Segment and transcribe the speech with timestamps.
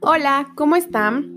[0.00, 1.34] Hola, ¿cómo están?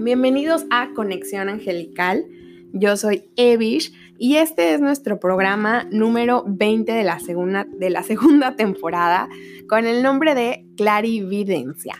[0.00, 2.26] Bienvenidos a Conexión Angelical.
[2.72, 8.02] Yo soy Evish y este es nuestro programa número 20 de la segunda, de la
[8.02, 9.28] segunda temporada
[9.68, 11.94] con el nombre de Clarividencia.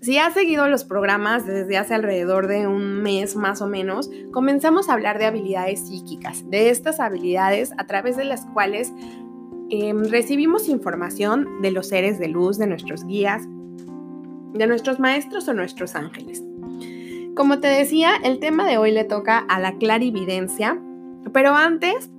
[0.00, 4.88] Si has seguido los programas desde hace alrededor de un mes más o menos, comenzamos
[4.88, 8.92] a hablar de habilidades psíquicas, de estas habilidades a través de las cuales
[9.70, 13.48] em, recibimos información de los seres de luz, de nuestros guías,
[14.54, 16.42] de nuestros maestros o nuestros ángeles.
[17.34, 20.80] Como te decía, el tema de hoy le toca a la clarividencia,
[21.32, 22.10] pero antes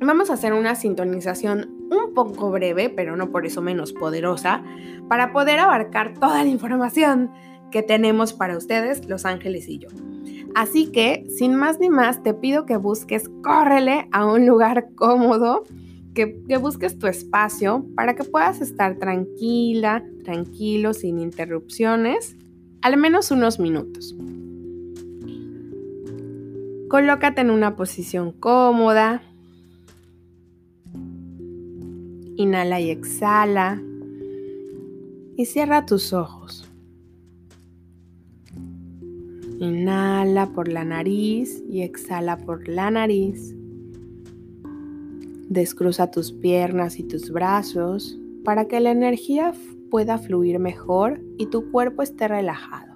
[0.00, 4.62] vamos a hacer una sintonización un poco breve, pero no por eso menos poderosa,
[5.08, 7.30] para poder abarcar toda la información
[7.70, 9.88] que tenemos para ustedes, los ángeles y yo.
[10.54, 15.64] Así que, sin más ni más, te pido que busques, córrele a un lugar cómodo,
[16.14, 22.36] que, que busques tu espacio para que puedas estar tranquila, tranquilo, sin interrupciones,
[22.82, 24.16] al menos unos minutos.
[26.88, 29.20] Colócate en una posición cómoda.
[32.36, 33.82] Inhala y exhala.
[35.36, 36.70] Y cierra tus ojos.
[39.58, 43.56] Inhala por la nariz y exhala por la nariz.
[45.48, 49.52] Descruza tus piernas y tus brazos para que la energía
[49.90, 52.94] pueda fluir mejor y tu cuerpo esté relajado.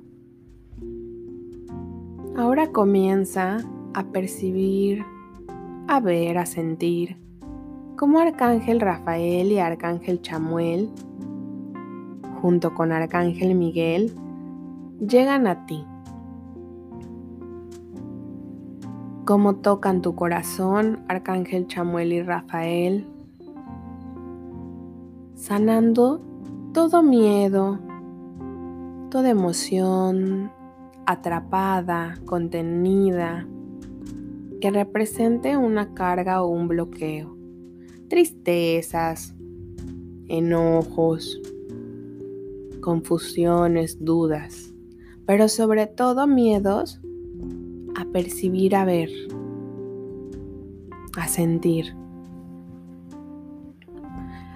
[2.36, 3.58] Ahora comienza
[3.94, 5.04] a percibir,
[5.88, 7.16] a ver, a sentir
[7.96, 10.88] cómo Arcángel Rafael y Arcángel Chamuel,
[12.40, 14.12] junto con Arcángel Miguel,
[15.00, 15.84] llegan a ti.
[19.28, 23.06] Cómo tocan tu corazón Arcángel Chamuel y Rafael,
[25.34, 26.22] sanando
[26.72, 27.78] todo miedo,
[29.10, 30.50] toda emoción
[31.04, 33.46] atrapada, contenida,
[34.62, 37.36] que represente una carga o un bloqueo.
[38.08, 39.36] Tristezas,
[40.28, 41.38] enojos,
[42.80, 44.72] confusiones, dudas,
[45.26, 47.02] pero sobre todo miedos
[48.18, 49.10] percibir, a ver,
[51.16, 51.94] a sentir.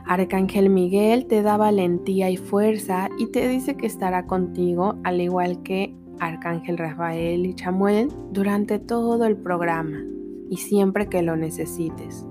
[0.04, 5.62] Arcángel Miguel te da valentía y fuerza y te dice que estará contigo al igual
[5.62, 10.02] que Arcángel Rafael y Chamuel durante todo el programa
[10.50, 12.26] y siempre que lo necesites,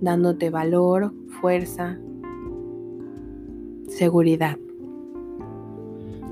[0.00, 1.98] dándote valor, fuerza,
[3.88, 4.56] seguridad.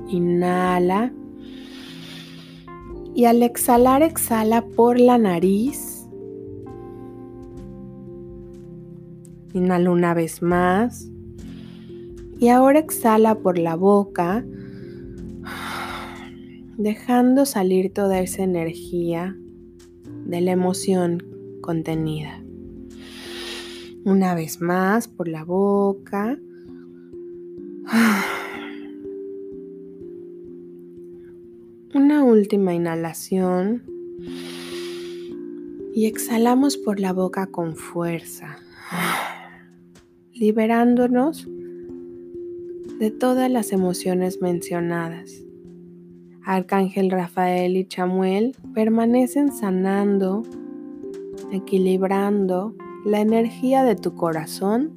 [0.07, 1.11] Inhala
[3.17, 5.97] y al exhalar exhala por la nariz
[9.57, 11.09] Inhala una vez más.
[12.39, 14.45] Y ahora exhala por la boca,
[16.77, 19.35] dejando salir toda esa energía
[20.25, 21.23] de la emoción
[21.61, 22.43] contenida.
[24.05, 26.37] Una vez más por la boca.
[32.07, 33.83] Una última inhalación.
[35.93, 38.59] Y exhalamos por la boca con fuerza
[40.33, 41.45] liberándonos
[42.97, 45.43] de todas las emociones mencionadas.
[46.45, 50.43] Arcángel Rafael y Chamuel permanecen sanando,
[51.51, 54.93] equilibrando la energía de tu corazón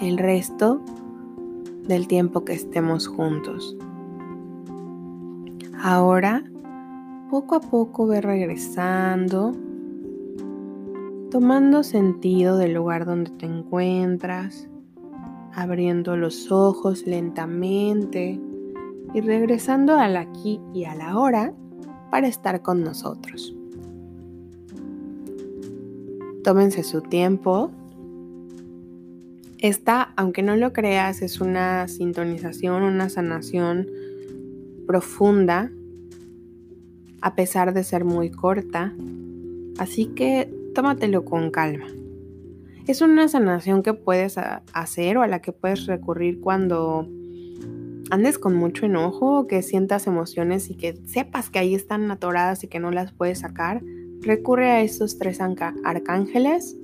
[0.00, 0.80] el resto
[1.86, 3.76] del tiempo que estemos juntos.
[5.86, 6.42] Ahora,
[7.30, 9.52] poco a poco ve regresando
[11.30, 14.66] tomando sentido del lugar donde te encuentras,
[15.52, 18.40] abriendo los ojos lentamente
[19.12, 21.52] y regresando al aquí y a la hora
[22.10, 23.54] para estar con nosotros.
[26.44, 27.70] Tómense su tiempo.
[29.58, 33.86] Esta, aunque no lo creas, es una sintonización, una sanación
[34.86, 35.70] profunda,
[37.20, 38.94] a pesar de ser muy corta.
[39.78, 41.86] Así que tómatelo con calma.
[42.86, 47.08] Es una sanación que puedes hacer o a la que puedes recurrir cuando
[48.10, 52.68] andes con mucho enojo, que sientas emociones y que sepas que ahí están atoradas y
[52.68, 53.82] que no las puedes sacar.
[54.20, 56.76] Recurre a estos tres arcángeles,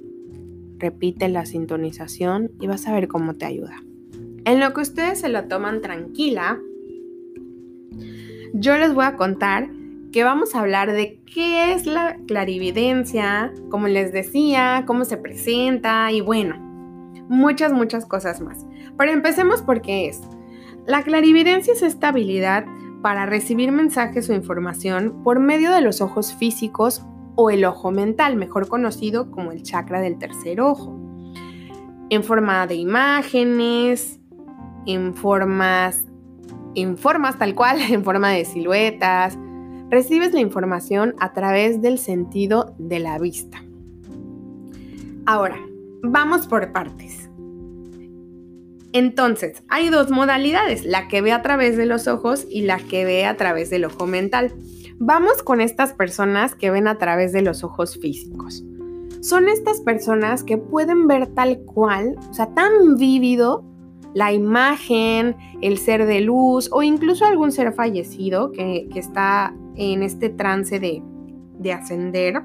[0.79, 3.77] repite la sintonización y vas a ver cómo te ayuda.
[4.47, 6.59] En lo que ustedes se lo toman tranquila,
[8.53, 9.69] yo les voy a contar
[10.13, 16.11] que vamos a hablar de qué es la clarividencia, como les decía, cómo se presenta
[16.11, 16.57] y bueno,
[17.29, 18.67] muchas, muchas cosas más.
[18.99, 20.21] Pero empecemos por qué es.
[20.87, 22.65] La clarividencia es esta habilidad
[23.03, 27.05] para recibir mensajes o información por medio de los ojos físicos
[27.37, 30.99] o el ojo mental, mejor conocido como el chakra del tercer ojo,
[32.11, 34.19] en forma de imágenes,
[34.87, 36.05] en formas,
[36.75, 39.39] en formas tal cual, en forma de siluetas.
[39.91, 43.65] Recibes la información a través del sentido de la vista.
[45.27, 45.59] Ahora,
[46.03, 47.29] vamos por partes.
[48.93, 53.05] Entonces, hay dos modalidades, la que ve a través de los ojos y la que
[53.05, 54.53] ve a través del ojo mental.
[54.99, 58.65] Vamos con estas personas que ven a través de los ojos físicos.
[59.21, 63.65] Son estas personas que pueden ver tal cual, o sea, tan vívido,
[64.15, 70.29] la imagen, el ser de luz o incluso algún ser fallecido que, está en este
[70.29, 71.03] trance de,
[71.59, 72.43] de ascender.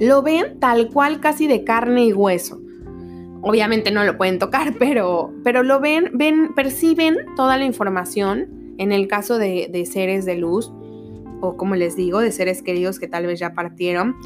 [0.00, 2.60] Lo ven tal cual casi de carne y hueso
[3.42, 8.92] obviamente no lo pueden tocar, pero, pero lo ven, ven, perciben toda la información en
[8.92, 10.72] el caso de, de seres de luz
[11.40, 14.16] o como les digo, de seres queridos que tal vez ya partieron,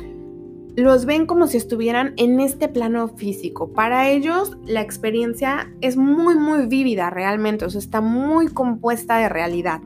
[0.77, 3.73] los ven como si estuvieran en este plano físico.
[3.73, 9.29] Para ellos la experiencia es muy, muy vívida realmente, o sea, está muy compuesta de
[9.31, 9.81] realidad.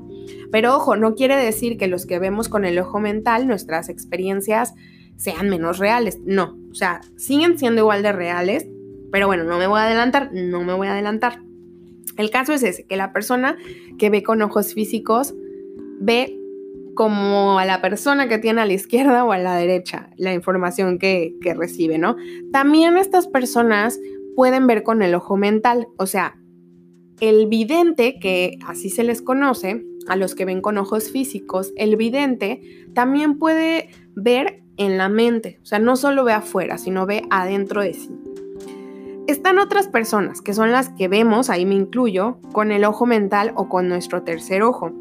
[0.51, 4.75] Pero ojo, no quiere decir que los que vemos con el ojo mental, nuestras experiencias
[5.17, 6.19] sean menos reales.
[6.25, 8.67] No, o sea, siguen siendo igual de reales,
[9.13, 11.41] pero bueno, no me voy a adelantar, no me voy a adelantar.
[12.17, 13.57] El caso es ese, que la persona
[13.97, 15.35] que ve con ojos físicos
[16.01, 16.40] ve
[16.95, 20.99] como a la persona que tiene a la izquierda o a la derecha la información
[20.99, 22.17] que, que recibe, ¿no?
[22.53, 23.99] También estas personas
[24.37, 26.37] pueden ver con el ojo mental, o sea,
[27.21, 31.97] el vidente, que así se les conoce, a los que ven con ojos físicos, el
[31.97, 32.63] vidente
[32.95, 37.83] también puede ver en la mente, o sea, no solo ve afuera, sino ve adentro
[37.83, 38.11] de sí.
[39.27, 43.53] Están otras personas, que son las que vemos, ahí me incluyo, con el ojo mental
[43.55, 44.93] o con nuestro tercer ojo.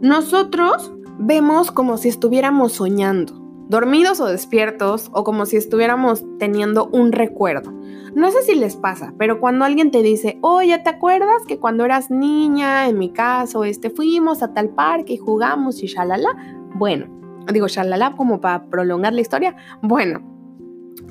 [0.00, 3.34] Nosotros vemos como si estuviéramos soñando,
[3.68, 7.72] dormidos o despiertos, o como si estuviéramos teniendo un recuerdo.
[8.14, 11.84] No sé si les pasa, pero cuando alguien te dice, oye, ¿te acuerdas que cuando
[11.84, 16.30] eras niña, en mi caso, este, fuimos a tal parque y jugamos y shalala?
[16.74, 17.06] Bueno,
[17.52, 19.54] digo shalala como para prolongar la historia.
[19.82, 20.22] Bueno,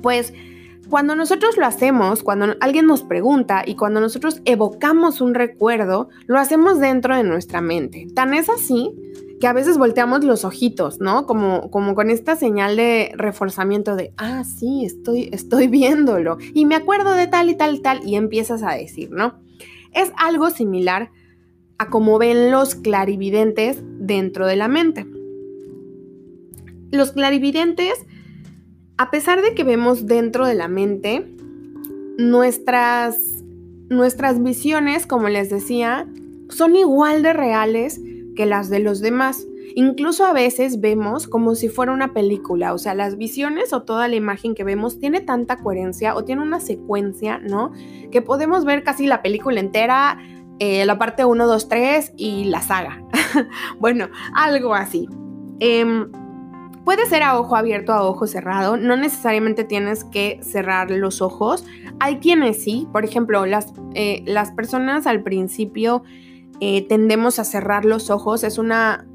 [0.02, 0.34] pues
[0.90, 6.40] cuando nosotros lo hacemos, cuando alguien nos pregunta y cuando nosotros evocamos un recuerdo, lo
[6.40, 8.08] hacemos dentro de nuestra mente.
[8.16, 8.92] Tan es así
[9.40, 11.26] que a veces volteamos los ojitos, ¿no?
[11.26, 16.76] Como, como con esta señal de reforzamiento de, ah, sí, estoy, estoy viéndolo y me
[16.76, 19.40] acuerdo de tal y tal y tal y empiezas a decir, ¿no?
[19.94, 21.12] Es algo similar
[21.78, 25.06] a como ven los clarividentes dentro de la mente.
[26.92, 27.94] Los clarividentes
[29.00, 31.26] a pesar de que vemos dentro de la mente,
[32.18, 33.46] nuestras,
[33.88, 36.06] nuestras visiones, como les decía,
[36.50, 38.02] son igual de reales
[38.36, 39.48] que las de los demás.
[39.74, 44.10] Incluso a veces vemos como si fuera una película, o sea, las visiones o toda
[44.10, 47.72] la imagen que vemos tiene tanta coherencia o tiene una secuencia, ¿no?
[48.12, 50.18] Que podemos ver casi la película entera,
[50.60, 53.02] eh, la parte 1, 2, 3 y la saga.
[53.80, 55.08] bueno, algo así.
[55.62, 56.12] Em,
[56.86, 61.66] Puede ser a ojo abierto, a ojo cerrado, no necesariamente tienes que cerrar los ojos.
[62.00, 66.04] Hay quienes sí, por ejemplo, las, eh, las personas al principio
[66.62, 69.08] eh, tendemos a cerrar los ojos, es una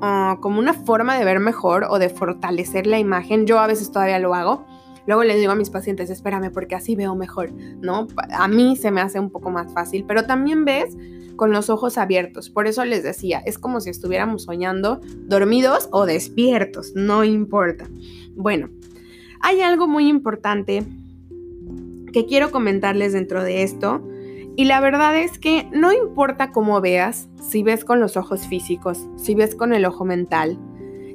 [0.00, 3.46] ah, como una forma de ver mejor o de fortalecer la imagen.
[3.46, 4.66] Yo a veces todavía lo hago.
[5.06, 8.08] Luego les digo a mis pacientes, espérame porque así veo mejor, ¿no?
[8.30, 10.96] A mí se me hace un poco más fácil, pero también ves
[11.36, 12.50] con los ojos abiertos.
[12.50, 17.86] Por eso les decía, es como si estuviéramos soñando dormidos o despiertos, no importa.
[18.34, 18.70] Bueno,
[19.40, 20.82] hay algo muy importante
[22.12, 24.02] que quiero comentarles dentro de esto.
[24.56, 29.06] Y la verdad es que no importa cómo veas, si ves con los ojos físicos,
[29.16, 30.58] si ves con el ojo mental,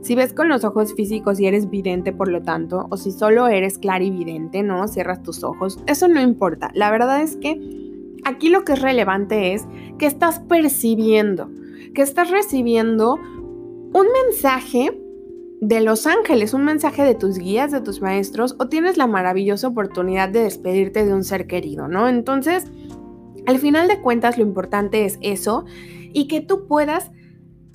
[0.01, 3.47] si ves con los ojos físicos y eres vidente por lo tanto, o si solo
[3.47, 4.87] eres clarividente, ¿no?
[4.87, 6.71] Cierras tus ojos, eso no importa.
[6.73, 7.81] La verdad es que
[8.23, 9.67] Aquí lo que es relevante es
[9.97, 11.49] que estás percibiendo,
[11.95, 14.97] que estás recibiendo un mensaje
[15.59, 19.67] de los ángeles, un mensaje de tus guías, de tus maestros, o tienes la maravillosa
[19.67, 22.07] oportunidad de despedirte de un ser querido, ¿no?
[22.07, 22.71] Entonces,
[23.47, 25.65] al final de cuentas, lo importante es eso
[26.13, 27.11] y que tú puedas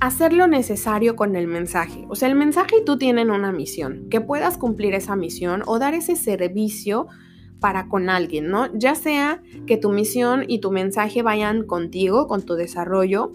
[0.00, 2.04] hacer lo necesario con el mensaje.
[2.08, 5.78] O sea, el mensaje y tú tienen una misión, que puedas cumplir esa misión o
[5.78, 7.06] dar ese servicio
[7.60, 8.68] para con alguien, ¿no?
[8.76, 13.32] Ya sea que tu misión y tu mensaje vayan contigo, con tu desarrollo,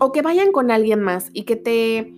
[0.00, 2.12] o que vayan con alguien más y que te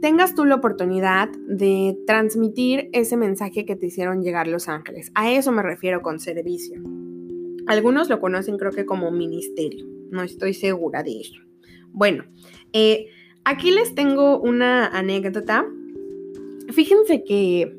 [0.00, 5.10] tengas tú la oportunidad de transmitir ese mensaje que te hicieron llegar los ángeles.
[5.14, 6.80] A eso me refiero con servicio.
[7.66, 9.86] Algunos lo conocen creo que como ministerio.
[10.10, 11.40] no estoy segura de eso.
[11.92, 12.24] Bueno,
[12.78, 13.06] eh,
[13.42, 15.64] aquí les tengo una anécdota.
[16.68, 17.74] Fíjense que,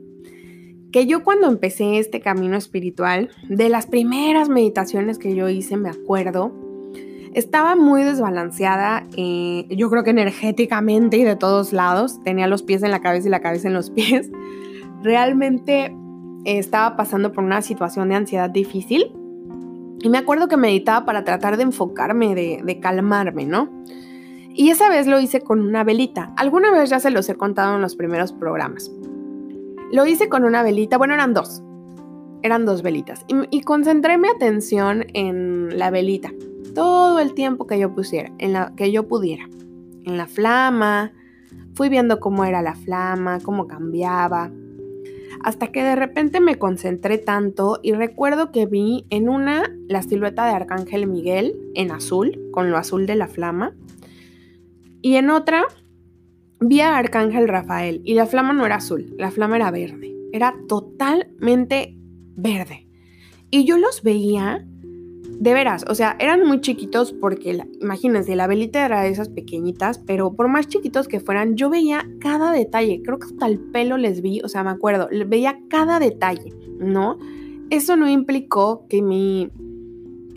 [0.91, 5.89] que yo cuando empecé este camino espiritual, de las primeras meditaciones que yo hice, me
[5.89, 6.51] acuerdo,
[7.35, 12.19] estaba muy desbalanceada, eh, yo creo que energéticamente y de todos lados.
[12.23, 14.31] Tenía los pies en la cabeza y la cabeza en los pies.
[15.03, 15.95] Realmente
[16.45, 19.11] eh, estaba pasando por una situación de ansiedad difícil.
[19.99, 23.69] Y me acuerdo que meditaba para tratar de enfocarme, de, de calmarme, ¿no?
[24.57, 26.33] Y esa vez lo hice con una velita.
[26.35, 28.91] Alguna vez ya se los he contado en los primeros programas.
[29.91, 31.61] Lo hice con una velita, bueno, eran dos.
[32.41, 33.23] Eran dos velitas.
[33.27, 36.31] Y, y concentré mi atención en la velita
[36.73, 39.47] todo el tiempo que yo pusiera, en la que yo pudiera.
[40.05, 41.11] En la flama,
[41.75, 44.51] fui viendo cómo era la flama, cómo cambiaba,
[45.43, 50.45] hasta que de repente me concentré tanto y recuerdo que vi en una la silueta
[50.45, 53.75] de Arcángel Miguel en azul, con lo azul de la flama,
[55.07, 55.63] y en otra
[56.59, 60.53] vi a Arcángel Rafael y la flama no era azul, la flama era verde, era
[60.67, 61.95] totalmente
[62.35, 62.89] verde.
[63.49, 68.85] Y yo los veía de veras, o sea, eran muy chiquitos porque, imagínense, la velita
[68.85, 73.01] era de esas pequeñitas, pero por más chiquitos que fueran, yo veía cada detalle.
[73.01, 77.17] Creo que hasta el pelo les vi, o sea, me acuerdo, veía cada detalle, ¿no?
[77.69, 79.51] Eso no implicó que mi,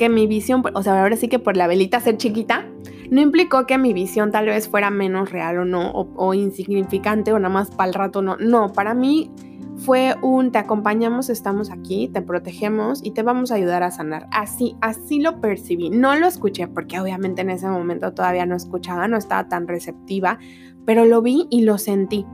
[0.00, 2.64] que mi visión, o sea, ahora sí que por la velita ser chiquita,
[3.10, 7.34] no implicó que mi visión tal vez fuera menos real o no, o, o insignificante
[7.34, 8.38] o nada más para el rato, no.
[8.38, 9.30] No, para mí
[9.76, 14.26] fue un te acompañamos, estamos aquí, te protegemos y te vamos a ayudar a sanar.
[14.32, 15.90] Así, así lo percibí.
[15.90, 20.38] No lo escuché porque obviamente en ese momento todavía no escuchaba, no estaba tan receptiva,
[20.86, 22.24] pero lo vi y lo sentí.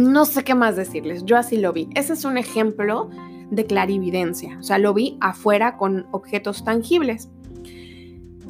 [0.00, 1.90] No sé qué más decirles, yo así lo vi.
[1.94, 3.10] Ese es un ejemplo
[3.50, 7.30] de clarividencia, o sea, lo vi afuera con objetos tangibles.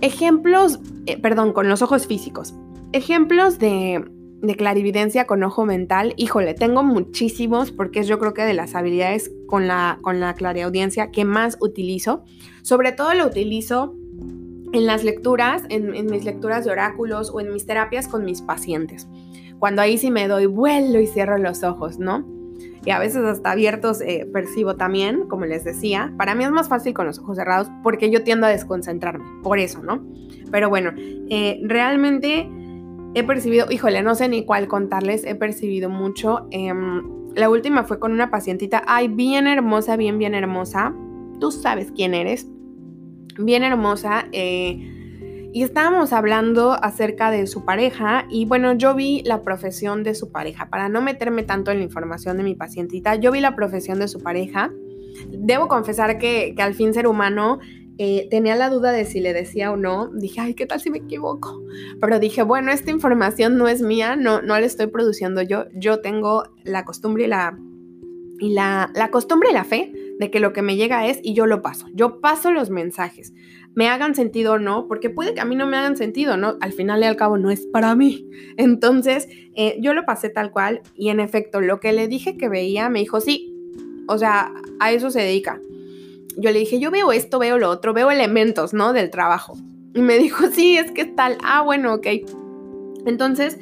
[0.01, 2.55] Ejemplos, eh, perdón, con los ojos físicos.
[2.93, 4.05] Ejemplos de
[4.41, 8.75] de clarividencia con ojo mental, híjole, tengo muchísimos porque es yo creo que de las
[8.75, 12.25] habilidades con la, con la clariaudiencia que más utilizo.
[12.63, 13.97] Sobre todo lo utilizo
[14.73, 19.09] en las lecturas, en, mis lecturas de oráculos o en mis terapias con mis pacientes.
[19.59, 22.25] Cuando ahí sí me doy vuelo y cierro los ojos, ¿no?
[22.89, 26.15] Y a veces hasta abiertos eh, percibo también, como les decía.
[26.17, 29.59] Para mí es más fácil con los ojos cerrados porque yo tiendo a desconcentrarme, por
[29.59, 30.07] eso, ¿no?
[30.51, 32.49] Pero bueno, eh, realmente
[33.13, 36.49] he percibido, híjole, no sé ni cuál contarles, he percibido mucho.
[36.51, 37.03] Em,
[37.35, 40.95] la última fue con una pacientita, ay, bien hermosa, bien, bien hermosa.
[41.41, 42.49] Tú sabes quién eres.
[43.39, 44.29] Bien hermosa.
[44.33, 44.98] Eh,
[45.53, 50.31] y estábamos hablando acerca de su pareja y bueno, yo vi la profesión de su
[50.31, 50.69] pareja.
[50.69, 54.09] Para no meterme tanto en la información de mi pacientita, yo vi la profesión de
[54.09, 54.71] su pareja.
[55.31, 57.61] Debo confesar que, al fin ser humano
[57.97, 60.09] eh, tenía la duda de si le decía o no.
[60.09, 61.63] Dije, ay, ¿qué tal si me equivoco?
[62.01, 65.65] Pero dije, bueno, esta información no es mía, no, no la estoy produciendo yo.
[65.75, 67.59] Yo tengo la costumbre y la,
[68.39, 71.33] y la, la costumbre y la fe de que lo que me llega es y
[71.35, 71.87] yo lo paso.
[71.95, 73.33] Yo paso los mensajes.
[73.79, 76.57] Me hagan sentido o no, porque puede que a mí no me hagan sentido, ¿no?
[76.61, 78.29] Al final y al cabo no es para mí.
[78.57, 82.49] Entonces, eh, yo lo pasé tal cual y en efecto, lo que le dije que
[82.49, 83.55] veía, me dijo, sí,
[84.07, 85.61] o sea, a eso se dedica
[86.39, 88.93] yo le dije, yo veo esto, veo lo otro, veo elementos, ¿no?
[88.93, 89.59] Del trabajo.
[89.95, 91.37] Y me dijo, sí, es que tal.
[91.45, 92.07] Ah, bueno, ok.
[93.07, 93.59] Entonces,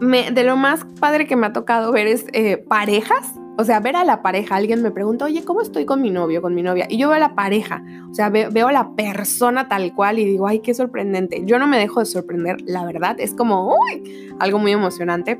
[0.00, 3.32] me, de lo más padre que me ha tocado ver es eh, parejas.
[3.58, 4.56] O sea, ver a la pareja.
[4.56, 6.86] Alguien me pregunta, oye, ¿cómo estoy con mi novio, con mi novia?
[6.88, 7.84] Y yo veo a la pareja.
[8.10, 11.42] O sea, veo, a la persona tal cual y digo, ay, qué sorprendente.
[11.44, 13.16] Yo no me dejo de sorprender, la verdad.
[13.18, 15.38] Es como, uy, algo muy emocionante.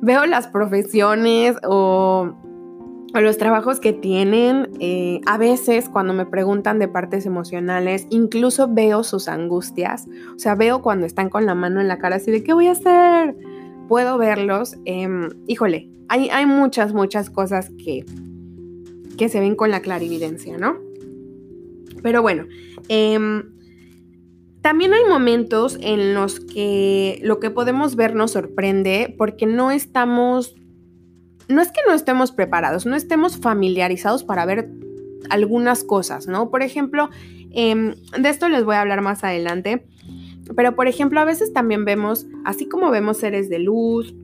[0.00, 2.34] Veo las profesiones o
[3.14, 9.02] los trabajos que tienen, eh, a veces cuando me preguntan de partes emocionales, incluso veo
[9.02, 12.42] sus angustias, o sea, veo cuando están con la mano en la cara así de,
[12.42, 13.34] ¿qué voy a hacer?
[13.88, 14.76] Puedo verlos.
[14.84, 18.04] Em, híjole, hay, hay, muchas, muchas cosas que,
[19.16, 20.76] que se ven con la clarividencia, ¿no?
[22.02, 22.46] Pero bueno,
[22.88, 23.42] em,
[24.60, 30.54] también hay momentos en los que lo que podemos ver nos sorprende porque no estamos
[31.48, 34.70] no es que no estemos preparados, no estemos familiarizados para ver
[35.30, 36.50] algunas cosas, ¿no?
[36.50, 37.08] Por ejemplo,
[37.50, 39.86] em, de esto les voy a hablar más adelante,
[40.56, 44.14] pero por ejemplo, a veces también vemos, así como vemos seres de luz,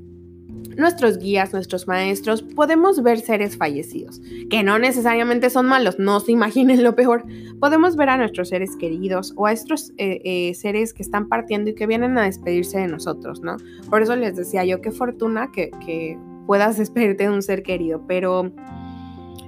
[0.77, 6.33] nuestros guías, nuestros maestros, podemos ver seres fallecidos, que no necesariamente son malos, no se
[6.33, 7.25] imaginen lo peor.
[7.61, 11.71] Podemos ver a nuestros seres queridos o a estos eh, eh, seres que están partiendo
[11.71, 13.57] y que vienen a despedirse de nosotros, ¿no?
[13.91, 18.03] Por eso les decía yo, qué fortuna que, que puedas despedirte de un ser querido,
[18.07, 18.53] pero...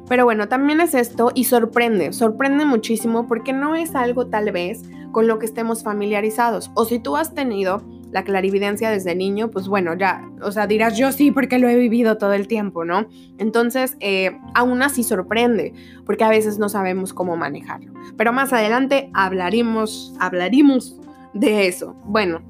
[0.09, 4.85] Pero bueno, también es esto y sorprende, sorprende muchísimo porque no es algo tal vez
[5.13, 6.71] con lo que estemos familiarizados.
[6.75, 10.97] O si tú has tenido la clarividencia desde niño, pues bueno, ya, o sea, dirás
[10.97, 13.07] yo sí porque lo he vivido todo el tiempo, ¿no?
[13.39, 17.93] Entonces, eh, aún así sorprende, porque a veces no sabemos cómo manejarlo.
[18.17, 20.99] Pero más adelante hablaremos, hablaremos
[21.35, 21.95] de eso.
[22.05, 22.41] Bueno,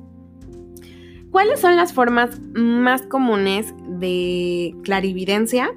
[1.31, 5.71] ¿cuáles son las formas más comunes de clarividencia?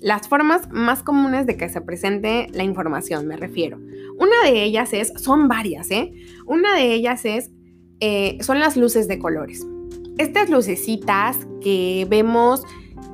[0.00, 3.78] Las formas más comunes de que se presente la información, me refiero.
[4.18, 6.12] Una de ellas es, son varias, ¿eh?
[6.46, 7.50] Una de ellas es,
[8.00, 9.66] eh, son las luces de colores.
[10.18, 12.62] Estas lucecitas que vemos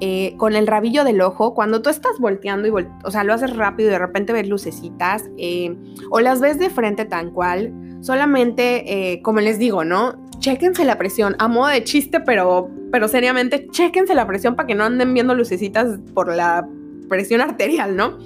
[0.00, 3.56] eh, con el rabillo del ojo, cuando tú estás volteando y, o sea, lo haces
[3.56, 5.76] rápido y de repente ves lucecitas, eh,
[6.10, 10.14] o las ves de frente tan cual, solamente, como les digo, ¿no?
[10.38, 14.74] Chéquense la presión, a modo de chiste, pero, pero seriamente, chéquense la presión para que
[14.74, 16.68] no anden viendo lucecitas por la
[17.08, 18.18] presión arterial, ¿no?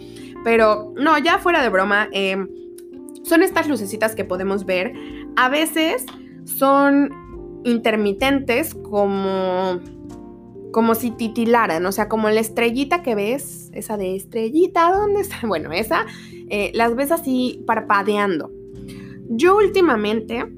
[0.45, 2.49] Pero no, ya fuera de broma, em,
[3.23, 4.93] son estas lucecitas que podemos ver.
[5.37, 6.07] A veces
[6.45, 7.11] son
[7.65, 9.81] intermitentes como
[10.73, 15.37] como si titilaran, o sea, como la estrellita que ves, esa de estrellita, ¿dónde está?
[15.47, 16.07] Bueno, esa,
[16.49, 18.51] eh, las ves así parpadeando.
[19.29, 20.51] Yo últimamente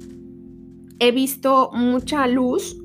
[1.01, 2.81] he visto mucha luz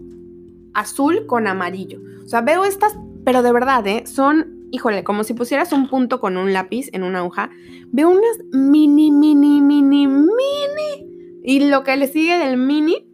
[0.74, 2.00] azul con amarillo.
[2.24, 4.04] O sea, veo estas, pero de verdad, ¿eh?
[4.06, 7.50] Son híjole, como si pusieras un punto con un lápiz en una hoja,
[7.92, 11.40] veo unas mini, mini, mini, mini.
[11.44, 13.08] Y lo que le sigue del mini,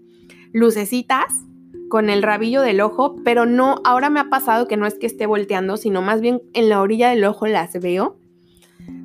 [0.54, 1.46] lucecitas
[1.90, 5.06] con el rabillo del ojo, pero no, ahora me ha pasado que no es que
[5.06, 8.18] esté volteando, sino más bien en la orilla del ojo las veo.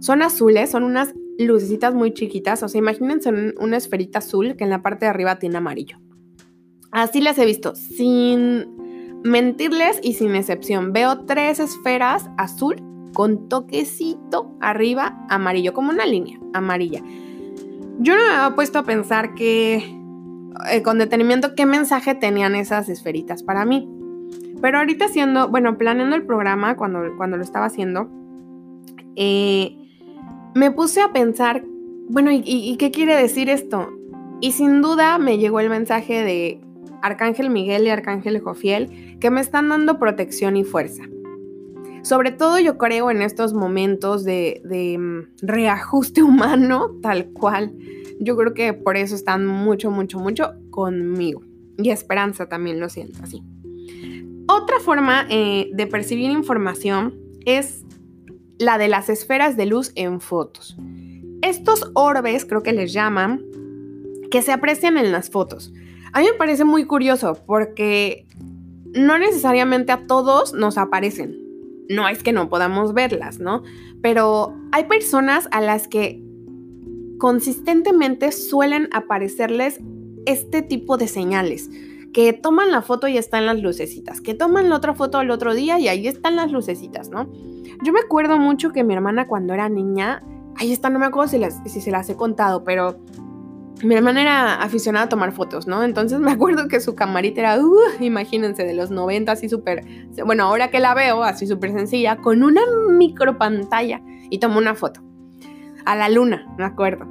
[0.01, 4.71] Son azules, son unas lucecitas muy chiquitas, o sea, imagínense una esferita azul que en
[4.71, 5.99] la parte de arriba tiene amarillo.
[6.91, 8.80] Así las he visto, sin
[9.23, 10.93] mentirles y sin excepción.
[10.93, 17.03] Veo tres esferas azul con toquecito arriba amarillo, como una línea amarilla.
[17.99, 19.77] Yo no me había puesto a pensar que
[20.71, 23.89] eh, con detenimiento qué mensaje tenían esas esferitas para mí.
[24.63, 28.09] Pero ahorita haciendo, bueno, planeando el programa cuando, cuando lo estaba haciendo,
[29.17, 29.77] eh,
[30.55, 31.65] me puse a pensar,
[32.09, 33.89] bueno, ¿y qué quiere decir esto?
[34.41, 36.61] Y sin duda me llegó el mensaje de
[37.03, 41.05] Arcángel Miguel y Arcángel Jofiel, que me están dando protección y fuerza.
[42.03, 44.63] Sobre todo yo creo en estos momentos de,
[44.99, 47.75] mm, reajuste humano, tal cual.
[48.19, 51.43] Yo creo que por eso están mucho, mucho, mucho conmigo.
[51.79, 53.43] Y esperanza también lo siento así.
[54.47, 57.85] Otra forma eh, de percibir información es
[58.59, 60.77] la de las esferas de luz en fotos.
[61.41, 63.43] Estos orbes, creo que les llaman,
[64.31, 65.73] que se aprecian en las fotos.
[66.13, 68.27] A mí me parece muy curioso porque
[68.95, 71.39] no necesariamente a todos nos aparecen.
[71.89, 73.63] No es que no podamos verlas, ¿no?
[74.03, 76.23] Pero hay personas a las que
[77.19, 79.81] consistentemente suelen aparecerles
[80.27, 81.71] este tipo de señales.
[82.13, 84.21] Que toman la foto y están las lucecitas.
[84.21, 87.31] Que toman la otra foto el otro día y ahí están las lucecitas, ¿no?
[87.85, 90.23] Yo me acuerdo mucho que mi hermana cuando era niña,
[90.57, 92.99] ahí está, no me acuerdo si, si se las he contado, pero
[93.83, 95.83] mi hermana era aficionada a tomar fotos, ¿no?
[95.83, 97.59] Entonces me acuerdo que su camarita era,
[98.01, 99.85] imagínense, de los 90, así súper,
[100.25, 104.75] bueno, ahora que la veo, así súper sencilla, con una micro pantalla y tomó una
[104.75, 105.01] foto.
[105.87, 107.07] A la luna, me acuerdo.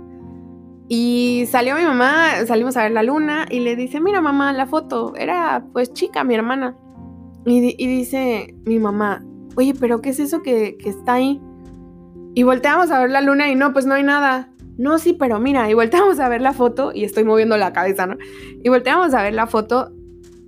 [0.88, 4.66] Y salió mi mamá, salimos a ver la luna y le dice, mira mamá, la
[4.66, 6.76] foto, era pues chica mi hermana.
[7.46, 9.24] Y, dice mi mamá,
[9.56, 11.42] oye, pero ¿qué es eso que, que está ahí?
[12.36, 15.42] Y volteamos a ver la luna y no, pues no hay nada no, sí, pero
[15.42, 18.16] mira, y volteamos a ver la foto, y estoy moviendo la cabeza, ¿no?
[18.64, 19.92] Y volteamos a ver la foto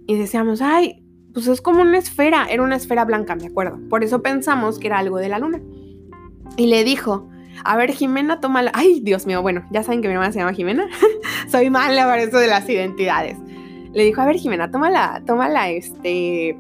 [0.07, 3.77] y decíamos, ay, pues es como una esfera, era una esfera blanca, me acuerdo.
[3.89, 5.59] Por eso pensamos que era algo de la luna.
[6.55, 7.27] Y le dijo,
[7.65, 8.71] a ver, Jimena, tómala.
[8.73, 10.87] Ay, Dios mío, bueno, ya saben que mi mamá se llama Jimena.
[11.51, 13.37] Soy mala para eso de las identidades.
[13.91, 16.57] Le dijo, a ver, Jimena, tómala, tómala, este,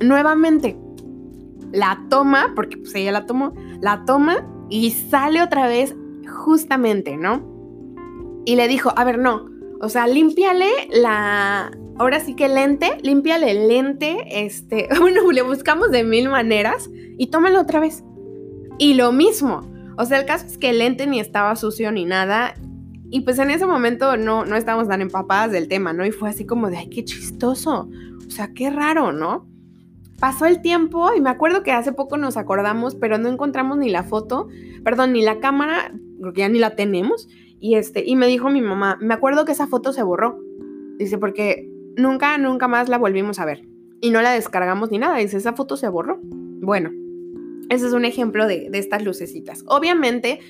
[0.00, 0.74] nuevamente.
[1.70, 5.94] La toma, porque pues ella la tomó, la toma y sale otra vez
[6.34, 7.42] justamente, ¿no?
[8.44, 9.46] Y le dijo, a ver, no,
[9.80, 15.90] o sea, límpiale la, ahora sí que lente, límpiale el lente, este, bueno, le buscamos
[15.90, 18.04] de mil maneras y tómalo otra vez.
[18.78, 19.62] Y lo mismo,
[19.96, 22.54] o sea, el caso es que el lente ni estaba sucio ni nada.
[23.10, 26.04] Y pues en ese momento no, no estábamos tan empapadas del tema, ¿no?
[26.04, 27.88] Y fue así como de, ay, qué chistoso.
[28.26, 29.46] O sea, qué raro, ¿no?
[30.18, 33.90] Pasó el tiempo y me acuerdo que hace poco nos acordamos, pero no encontramos ni
[33.90, 34.48] la foto,
[34.82, 35.92] perdón, ni la cámara,
[36.24, 37.28] porque ya ni la tenemos.
[37.60, 40.40] Y, este, y me dijo mi mamá, me acuerdo que esa foto se borró.
[40.98, 43.64] Dice, porque nunca, nunca más la volvimos a ver.
[44.00, 45.16] Y no la descargamos ni nada.
[45.16, 46.18] Dice, esa foto se borró.
[46.22, 46.90] Bueno,
[47.68, 49.64] ese es un ejemplo de, de estas lucecitas.
[49.66, 50.40] Obviamente,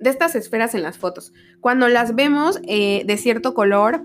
[0.00, 1.32] de estas esferas en las fotos.
[1.60, 4.02] Cuando las vemos eh, de cierto color,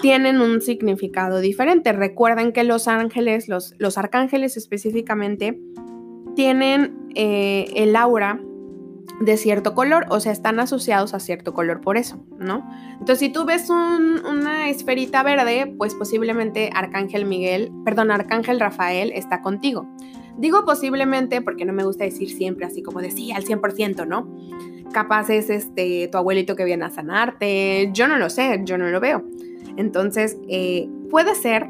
[0.00, 1.92] tienen un significado diferente.
[1.92, 5.60] Recuerden que los ángeles, los, los arcángeles específicamente,
[6.36, 8.40] tienen eh, el aura
[9.20, 12.68] de cierto color, o sea, están asociados a cierto color por eso, ¿no?
[12.92, 19.42] Entonces, si tú ves una esferita verde, pues posiblemente Arcángel Miguel, perdón, Arcángel Rafael está
[19.42, 19.88] contigo.
[20.36, 24.28] Digo posiblemente porque no me gusta decir siempre así como decía al 100%, ¿no?
[24.92, 28.88] Capaz es este, tu abuelito que viene a sanarte, yo no lo sé, yo no
[28.88, 29.24] lo veo.
[29.76, 31.66] Entonces, eh, puede ser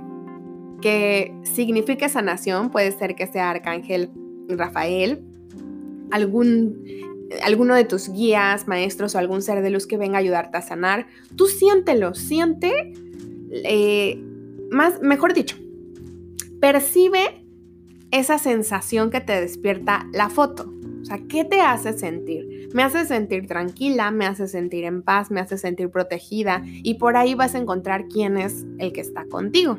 [0.83, 4.11] que signifique sanación, puede ser que sea Arcángel
[4.48, 5.24] Rafael,
[6.11, 6.85] algún,
[7.42, 10.62] alguno de tus guías, maestros o algún ser de luz que venga a ayudarte a
[10.62, 11.06] sanar.
[11.36, 12.92] Tú siéntelo, siente,
[13.64, 14.22] eh,
[14.70, 15.56] más, mejor dicho,
[16.60, 17.44] percibe
[18.10, 20.72] esa sensación que te despierta la foto.
[21.00, 22.68] O sea, ¿qué te hace sentir?
[22.74, 27.16] Me hace sentir tranquila, me hace sentir en paz, me hace sentir protegida y por
[27.16, 29.78] ahí vas a encontrar quién es el que está contigo.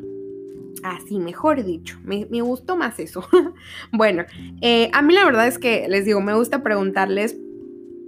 [0.84, 3.24] Así, mejor dicho, me, gustó más eso.
[3.92, 4.26] bueno,
[4.62, 7.38] eh, a mí la verdad es que les digo, me gusta preguntarles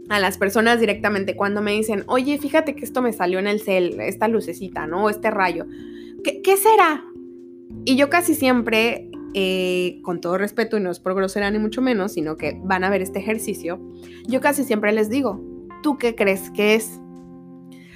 [0.10, 3.62] a las personas directamente cuando me dicen, oye, fíjate que esto me salió en el
[3.62, 5.10] cel, esta lucecita, ¿no?
[5.10, 5.66] Este rayo.
[6.24, 7.04] ¿Qué, qué será?
[7.86, 11.82] Y yo casi siempre eh, con todo respeto, y no es por grosera ni mucho
[11.82, 13.80] menos, sino que van a ver este ejercicio,
[14.28, 15.42] yo casi siempre les digo,
[15.82, 17.00] ¿tú qué crees que es?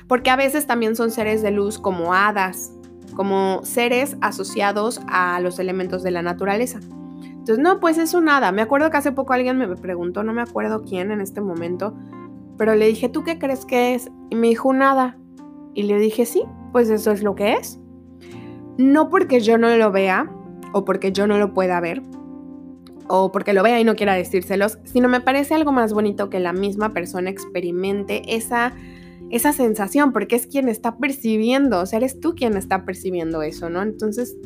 [0.07, 2.71] Porque a veces también son seres de luz como hadas,
[3.15, 6.79] como seres asociados a los elementos de la naturaleza.
[7.21, 8.51] Entonces, no, pues es un hada.
[8.51, 11.95] Me acuerdo que hace poco alguien me preguntó, no me acuerdo quién en este momento,
[12.57, 14.11] pero le dije, ¿tú qué crees que es?
[14.29, 15.17] Y me dijo, nada.
[15.73, 17.79] Y le dije, sí, pues eso es lo que es.
[18.77, 20.29] No porque yo no lo vea,
[20.73, 22.01] o porque yo no lo pueda ver
[23.07, 26.39] o porque lo vea y no quiera decírselos, sino me parece algo más bonito que
[26.39, 28.73] la misma persona experimente esa,
[29.29, 33.69] esa sensación, porque es quien está percibiendo, o sea, eres tú quien está percibiendo eso,
[33.69, 33.81] ¿no?
[33.81, 34.37] Entonces,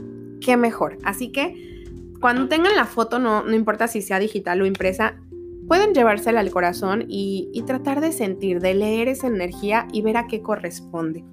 [0.41, 0.97] qué mejor.
[1.03, 1.85] Así que
[2.19, 5.15] cuando tengan la foto, no, no importa si sea digital o impresa,
[5.67, 10.17] pueden llevársela al corazón y, y tratar de sentir, de leer esa energía y ver
[10.17, 11.23] a qué corresponde.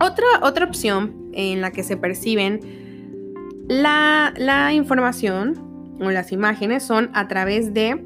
[0.00, 2.60] Otra, otra opción en la que se perciben
[3.70, 8.04] la, información o las imágenes son a través de...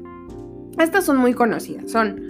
[0.77, 2.21] Estas son muy conocidas, son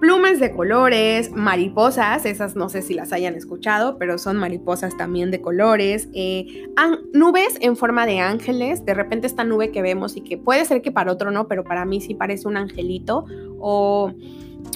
[0.00, 5.30] plumas de colores, mariposas, esas no sé si las hayan escuchado, pero son mariposas también
[5.30, 6.66] de colores, eh,
[7.12, 10.82] nubes en forma de ángeles, de repente esta nube que vemos y que puede ser
[10.82, 13.24] que para otro no, pero para mí sí parece un angelito,
[13.58, 14.12] o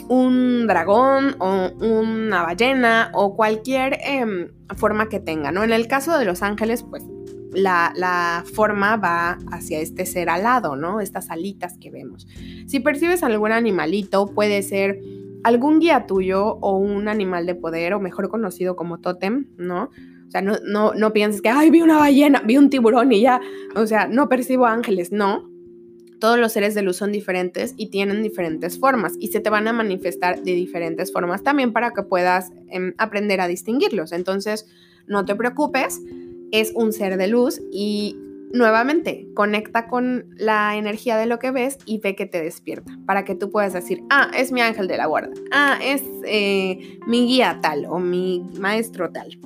[0.08, 5.64] un dragón, o una ballena, o cualquier em, forma que tenga, ¿no?
[5.64, 7.04] En el caso de los ángeles, pues
[7.52, 11.00] la, forma va hacia este ser alado, ¿no?
[11.00, 12.26] Estas alitas que vemos.
[12.66, 15.00] Si percibes algún animalito, puede ser
[15.44, 19.90] algún guía tuyo o un animal de poder, o mejor conocido como tótem, ¿no?
[20.26, 23.20] O sea, no, no, no pienses que, ay, vi una ballena, vi un tiburón y
[23.20, 23.40] ya.
[23.74, 25.50] O sea, no percibo ángeles, no.
[26.20, 29.66] Todos los seres de luz son diferentes y tienen diferentes formas y se te van
[29.66, 34.12] a manifestar de diferentes formas también para que puedas em, aprender a distinguirlos.
[34.12, 34.66] Entonces,
[35.06, 36.00] no te preocupes
[36.52, 38.16] es un ser de luz y
[38.52, 43.24] nuevamente conecta con la energía de lo que ves y ve que te despierta para
[43.24, 47.26] que tú puedas decir, ah, es mi ángel de la guarda, ah, es eh, mi
[47.26, 49.38] guía tal o mi maestro tal.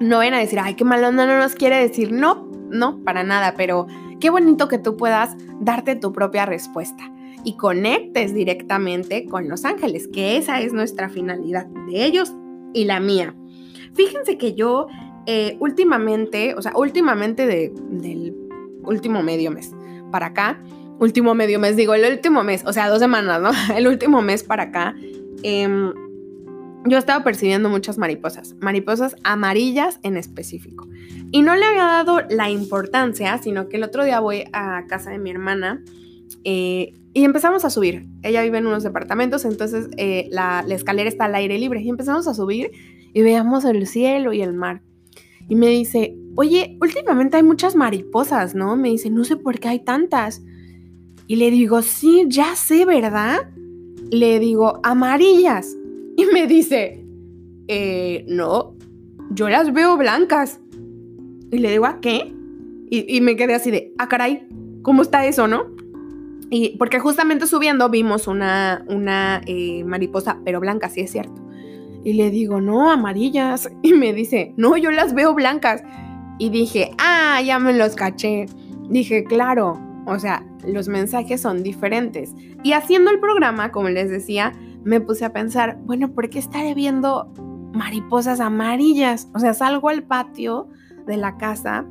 [0.00, 3.24] No ven a decir, ay, qué malo, no, no nos quiere decir, no, no, para
[3.24, 3.86] nada, pero
[4.20, 7.12] qué bonito que tú puedas darte tu propia respuesta
[7.44, 12.32] y conectes directamente con los ángeles, que esa es nuestra finalidad de ellos
[12.72, 13.34] y la mía.
[13.94, 14.86] Fíjense que yo
[15.26, 18.34] eh, últimamente, o sea, últimamente del
[18.82, 19.72] último medio mes
[20.10, 20.60] para acá,
[20.98, 23.50] último medio mes, digo, el último mes, o sea, dos semanas, ¿no?
[23.76, 24.94] El último mes para acá,
[25.42, 25.92] em,
[26.84, 30.88] yo estaba percibiendo muchas mariposas, mariposas amarillas en específico.
[31.30, 35.10] Y no le había dado la importancia, sino que el otro día voy a casa
[35.10, 35.82] de mi hermana
[36.44, 38.06] eh, y empezamos a subir.
[38.22, 41.88] Ella vive en unos departamentos, entonces eh, la, la escalera está al aire libre y
[41.88, 42.72] empezamos a subir
[43.12, 44.82] y veíamos el cielo y el mar
[45.48, 48.76] y me dice, oye, últimamente hay muchas mariposas, ¿no?
[48.76, 50.42] Me dice, no sé por qué hay tantas.
[51.26, 53.50] Y le digo, sí, ya sé, ¿verdad?
[54.10, 55.76] Le digo, amarillas.
[56.14, 57.06] Y me dice,
[57.68, 58.76] eh, no,
[59.30, 60.60] yo las veo blancas.
[61.50, 62.34] Y le digo, ¿a qué?
[62.90, 64.46] Y, me quedé así de, ah, caray,
[64.82, 65.74] ¿cómo está eso, no?
[66.50, 71.41] Y porque justamente subiendo vimos una, una eh, mariposa, pero blanca, sí es cierto.
[72.04, 73.70] Y le digo, no, amarillas.
[73.82, 75.82] Y me dice, no, yo las veo blancas.
[76.38, 78.46] Y dije, ah, ya me los caché.
[78.88, 82.34] Dije, claro, O sea, los mensajes son diferentes.
[82.62, 84.52] Y haciendo el programa, como les decía,
[84.84, 87.32] me puse a pensar, bueno, ¿por qué estaré viendo
[87.72, 89.28] mariposas amarillas?
[89.34, 90.68] O sea, salgo al patio
[91.06, 91.86] de la casa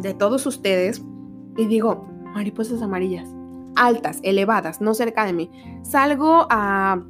[0.00, 1.02] de todos ustedes
[1.56, 3.28] y digo, mariposas amarillas,
[3.76, 5.50] altas, elevadas, no cerca de mí.
[5.82, 7.02] Salgo a,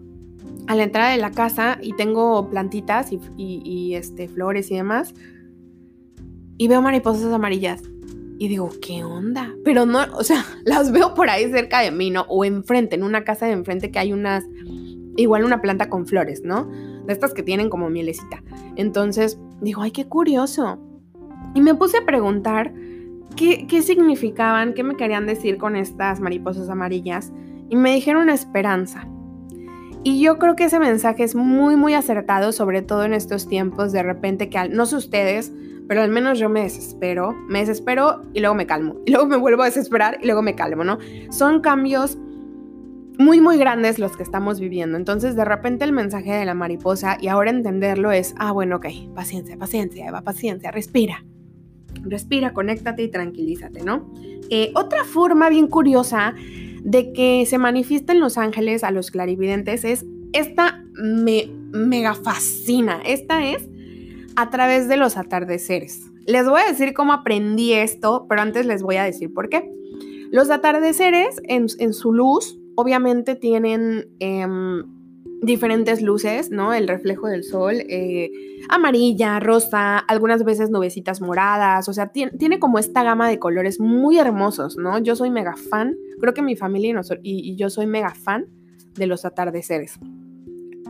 [0.69, 5.15] a la entrada de la casa y tengo plantitas y, este, flores y demás.
[6.59, 7.83] Y veo mariposas amarillas.
[8.39, 9.55] Y digo, ¿qué onda?
[9.65, 12.27] Pero no, o sea, las veo por ahí cerca de mí, ¿no?
[12.29, 14.45] O enfrente, en una casa de enfrente que hay unas,
[15.17, 16.67] igual una planta con flores, ¿no?
[17.07, 18.43] De estas que tienen como mielecita.
[18.77, 20.79] Entonces, digo, ay, qué curioso.
[21.55, 22.75] Y me puse a preguntar
[23.37, 27.33] qué, qué significaban, qué me querían decir con estas mariposas amarillas.
[27.71, 29.09] Y me dijeron esperanza.
[30.05, 33.93] Y yo creo que ese mensaje es muy, muy acertado, sobre todo en estos tiempos
[33.93, 35.53] de repente que, no sé ustedes,
[35.89, 39.37] pero al menos yo me desespero, me desespero y luego me calmo, y luego me
[39.37, 40.99] vuelvo a desesperar y luego me calmo, ¿no?
[41.31, 42.19] Son cambios
[43.19, 44.97] muy, muy grandes los que estamos viviendo.
[44.97, 48.87] Entonces, de repente el mensaje de la mariposa y ahora entenderlo es, ah, bueno, ok,
[49.15, 51.25] paciencia, paciencia, Eva, paciencia, respira.
[52.03, 54.13] Respira, conéctate y tranquilízate, ¿no?
[54.51, 56.35] Eh, otra forma bien curiosa
[56.83, 63.47] de que se manifiesten los ángeles a los clarividentes es, esta me mega fascina, esta
[63.51, 63.69] es
[64.37, 66.11] a través de los atardeceres.
[66.27, 69.71] Les voy a decir cómo aprendí esto, pero antes les voy a decir por qué.
[70.31, 74.85] Los atardeceres en, su luz obviamente tienen em,
[75.41, 76.75] diferentes luces, ¿no?
[76.75, 78.31] El reflejo del sol, eh,
[78.69, 84.19] amarilla, rosa, algunas veces nubecitas moradas, o sea, tiene, como esta gama de colores muy
[84.19, 84.99] hermosos, ¿no?
[84.99, 88.47] Yo soy mega fan, creo que mi familia y, y yo soy mega fan
[88.95, 89.99] de los atardeceres.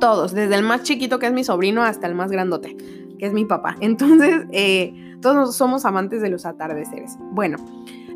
[0.01, 2.77] Todos, desde el más chiquito que es mi sobrino hasta el más grandote
[3.19, 3.77] que es mi papá.
[3.81, 7.19] Entonces, eh, todos somos amantes de los atardeceres.
[7.33, 7.59] Bueno,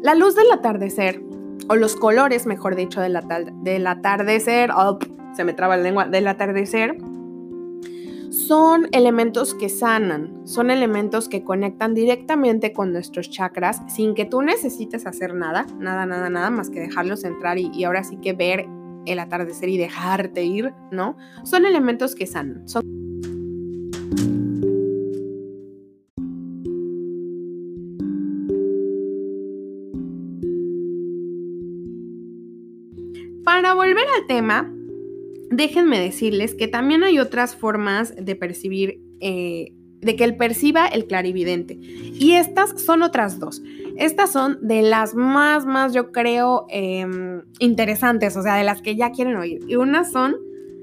[0.01, 1.21] la luz del atardecer,
[1.69, 3.19] o los colores, mejor dicho, del,
[3.63, 4.99] del atardecer, oh,
[5.35, 6.97] se me traba la lengua, del atardecer,
[8.33, 14.41] son elementos que sanan, son elementos que conectan directamente con nuestros chakras sin que tú
[14.41, 18.67] necesites hacer nada, nada, nada, nada, más que dejarlos entrar y, ahora sí que ver
[19.05, 21.17] el atardecer y dejarte ir, ¿no?
[21.45, 22.65] Son elementos que sanan.
[33.45, 34.73] Para volver al tema,
[35.53, 41.07] déjenme decirles que también hay otras formas de percibir, eh, de que él perciba el
[41.07, 41.75] clarividente.
[41.75, 43.63] Y estas son otras dos.
[43.97, 48.97] Estas son de las más, más, yo creo, em, interesantes, o sea, de las que
[48.97, 49.61] ya quieren oír.
[49.69, 50.37] Y unas son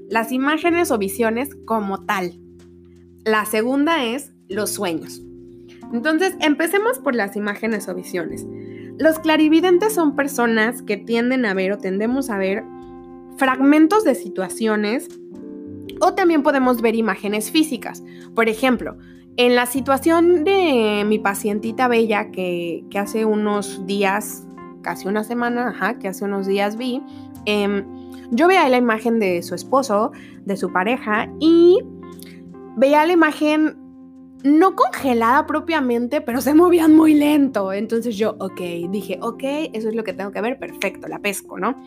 [0.08, 2.39] las imágenes o visiones como tal.
[3.25, 5.21] La segunda es los sueños.
[5.91, 8.45] Entonces, empecemos por las imágenes o visiones.
[8.99, 12.63] Los clarividentes son personas que tienden a ver o tendemos a ver
[13.39, 15.08] fragmentos de situaciones
[16.02, 18.04] o también podemos ver imágenes físicas.
[18.36, 18.97] Por ejemplo,
[19.38, 24.45] en la situación de mi pacientita Bella que, hace unos días,
[24.82, 27.02] casi una semana, ajá, que hace unos días vi,
[27.45, 27.86] em,
[28.32, 30.12] yo veía la imagen de su esposo,
[30.45, 31.80] de su pareja y
[32.75, 33.78] veía la imagen
[34.43, 37.71] no congelada propiamente, pero se movían muy lento.
[37.71, 41.58] Entonces yo, ok, dije, ok, eso es lo que tengo que ver, perfecto, la pesco,
[41.58, 41.82] ¿no?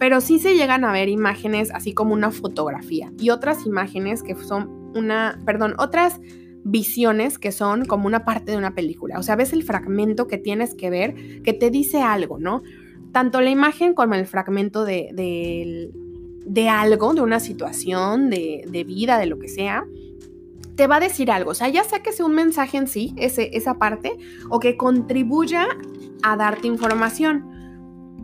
[0.00, 4.34] Pero sí se llegan a ver imágenes así como una fotografía y otras imágenes que
[4.34, 6.20] son una, perdón, otras
[6.64, 9.18] visiones que son como una parte de una película.
[9.18, 12.62] O sea, ves el fragmento que tienes que ver que te dice algo, ¿no?
[13.12, 15.10] Tanto la imagen como el fragmento de,
[16.44, 19.84] de, algo, de una situación, de, de vida, de lo que sea
[20.80, 21.50] te va a decir algo.
[21.50, 24.16] O sea, ya sea que sea un mensaje en sí, ese, esa parte,
[24.48, 25.68] o que contribuya
[26.22, 27.44] a darte información.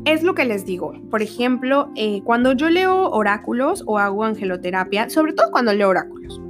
[0.07, 0.93] Es lo que les digo.
[1.11, 6.41] Por ejemplo, eh, cuando yo leo oráculos o hago angeloterapia, sobre todo cuando leo oráculos.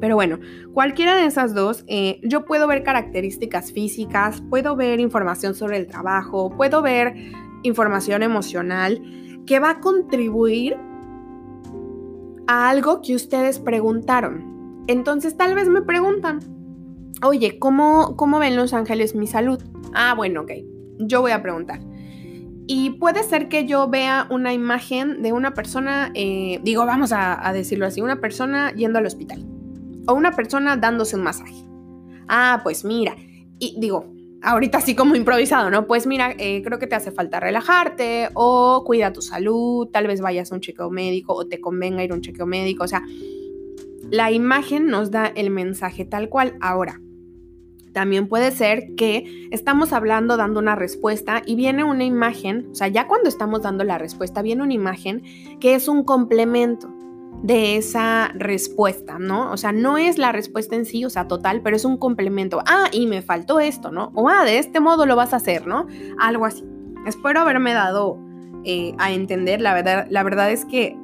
[0.00, 0.38] Pero bueno,
[0.72, 5.88] cualquiera de esas dos, eh, yo puedo ver características físicas, puedo ver información sobre el
[5.88, 7.12] trabajo, puedo ver
[7.64, 9.02] información emocional
[9.46, 10.76] que va a contribuir
[12.46, 14.84] a algo que ustedes preguntaron.
[14.86, 16.38] Entonces tal vez me preguntan,
[17.26, 19.60] oye, ¿cómo, ¿cómo ven los ángeles mi salud?
[19.92, 20.52] Ah, bueno, ok,
[21.00, 21.89] yo voy a preguntar.
[22.72, 27.52] Y puede ser que yo vea una imagen de una persona, eh, digo, vamos a,
[27.52, 29.44] decirlo así, una persona yendo al hospital.
[30.06, 31.64] O una persona dándose un masaje.
[32.28, 33.16] Ah, pues mira.
[33.58, 35.88] Y digo, ahorita así como improvisado, ¿no?
[35.88, 40.20] Pues mira, eh, creo que te hace falta relajarte o cuida tu salud, tal vez
[40.20, 42.84] vayas a un chequeo médico o te convenga ir a un chequeo médico.
[42.84, 43.02] O sea,
[44.12, 46.54] la imagen nos da el mensaje tal cual.
[46.60, 47.00] Ahora,
[47.92, 52.88] También puede ser que estamos hablando, dando una respuesta y viene una imagen, o sea,
[52.88, 55.22] ya cuando estamos dando la respuesta, viene una imagen
[55.60, 56.88] que es un complemento
[57.42, 59.50] de esa respuesta, ¿no?
[59.50, 62.62] O sea, no es la respuesta en sí, o sea, total, pero es un complemento.
[62.66, 64.12] Ah, y me faltó esto, ¿no?
[64.14, 65.86] O ah, de este modo lo vas a hacer, ¿no?
[66.18, 66.64] Algo así.
[67.06, 68.18] Espero haberme dado
[68.64, 69.60] eh, a entender.
[69.60, 70.96] La verdad, la verdad es que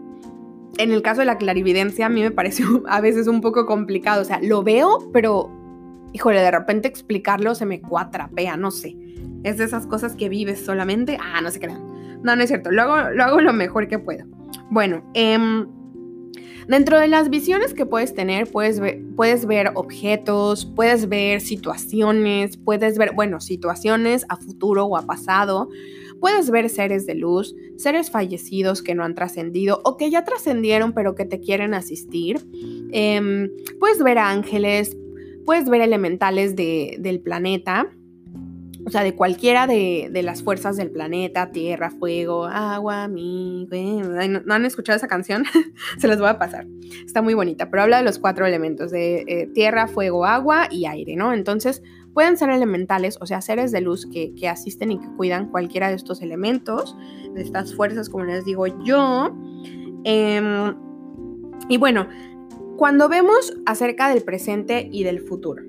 [0.78, 4.22] en el caso de la clarividencia a mí me pareció a veces un poco complicado.
[4.22, 5.50] O sea, lo veo, pero,
[6.12, 8.96] híjole, de repente explicarlo se me cuatrapea, no sé.
[9.42, 11.18] Es de esas cosas que vives solamente.
[11.20, 12.22] Ah, no se crean.
[12.22, 12.70] No, no es cierto.
[12.70, 14.24] Lo hago lo, hago lo mejor que puedo.
[14.70, 15.38] Bueno, eh,
[16.68, 22.56] Dentro de las visiones que puedes tener, puedes ver, puedes ver objetos, puedes ver situaciones,
[22.56, 25.68] puedes ver, bueno, situaciones a futuro o a pasado,
[26.18, 30.92] puedes ver seres de luz, seres fallecidos que no han trascendido o que ya trascendieron
[30.92, 32.44] pero que te quieren asistir,
[32.90, 34.96] em, puedes ver ángeles,
[35.46, 37.86] puedes ver elementales del planeta,
[38.84, 43.66] o sea, de cualquiera de, las fuerzas del planeta, tierra, fuego, agua, mi...
[44.44, 45.44] ¿No, han escuchado esa canción?
[45.98, 46.66] Se las voy a pasar.
[47.04, 50.86] Está muy bonita, pero habla de los cuatro elementos, de eh, tierra, fuego, agua y
[50.86, 51.32] aire, ¿no?
[51.32, 51.82] Entonces,
[52.12, 55.96] pueden ser elementales, o sea, seres de luz que, asisten y que cuidan cualquiera de
[55.96, 56.96] estos elementos,
[57.34, 59.36] de estas fuerzas, como les digo yo.
[60.04, 60.76] Em,
[61.68, 62.06] y bueno,
[62.76, 65.62] cuando vemos acerca del presente y del futuro,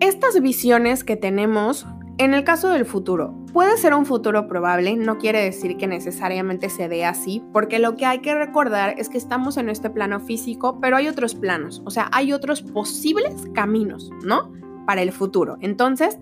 [0.00, 1.86] estas visiones que tenemos,
[2.18, 6.68] en el caso del futuro, puede ser un futuro probable, no quiere decir que necesariamente
[6.70, 10.20] se dé así, porque lo que hay que recordar es que estamos en este plano
[10.20, 14.52] físico, pero hay otros planos, o sea, hay otros posibles caminos, ¿no?
[14.86, 15.58] Para el futuro.
[15.60, 16.18] Entonces,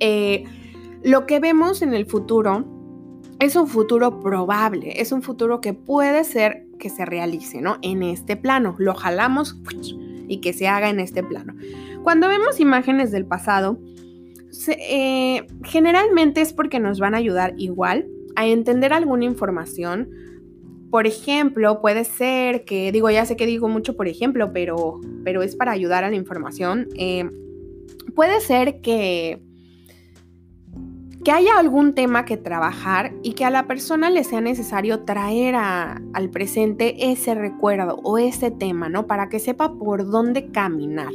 [0.00, 0.44] eh,
[1.02, 2.77] lo que vemos en el futuro
[3.40, 7.78] es un futuro probable, es un futuro que puede ser que se realice, ¿no?
[7.82, 8.74] En este plano.
[8.78, 9.60] Lo jalamos
[10.28, 11.54] y que se haga en este plano.
[12.02, 13.78] Cuando vemos imágenes del pasado,
[14.68, 20.10] eh, generalmente es porque nos van a ayudar igual a entender alguna información.
[20.90, 25.42] Por ejemplo, puede ser que, digo, ya sé que digo mucho por ejemplo, pero, pero
[25.42, 26.88] es para ayudar a la información.
[26.96, 27.28] Eh,
[28.14, 29.42] puede ser que,
[31.28, 35.56] que haya algún tema que trabajar y que a la persona le sea necesario traer
[35.56, 39.06] al presente ese recuerdo o ese tema, ¿no?
[39.06, 41.12] Para que sepa por dónde caminar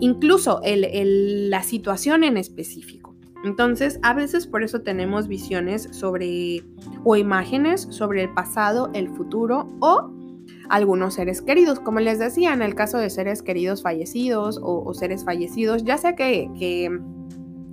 [0.00, 3.14] incluso la situación en específico.
[3.44, 6.64] Entonces, a veces por eso tenemos visiones sobre
[7.04, 10.10] o imágenes sobre el pasado, el futuro o
[10.68, 11.78] algunos seres queridos.
[11.78, 16.16] Como les decía, en el caso de seres queridos fallecidos o, seres fallecidos, ya sea
[16.16, 16.50] que,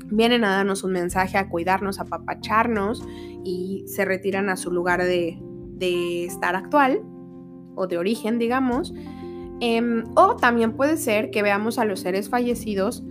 [0.09, 3.03] vienen a darnos un mensaje, a cuidarnos, a papacharnos
[3.43, 5.37] y se retiran a su lugar de,
[5.75, 7.01] de estar actual
[7.75, 8.93] o de origen, digamos,
[9.59, 13.03] Em, o también puede ser que veamos a los seres fallecidos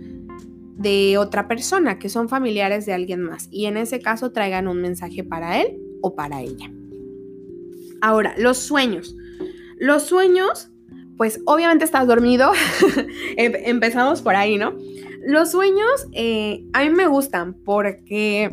[0.77, 4.81] de otra persona, que son familiares de alguien más, y en ese caso traigan un
[4.81, 6.71] mensaje para él o para ella.
[7.99, 9.15] Ahora, los sueños.
[9.77, 10.71] Los sueños,
[11.17, 12.51] pues obviamente estás dormido,
[13.37, 14.73] em, empezamos por ahí, ¿no?
[15.27, 18.49] Los sueños eh, a mí me gustan porque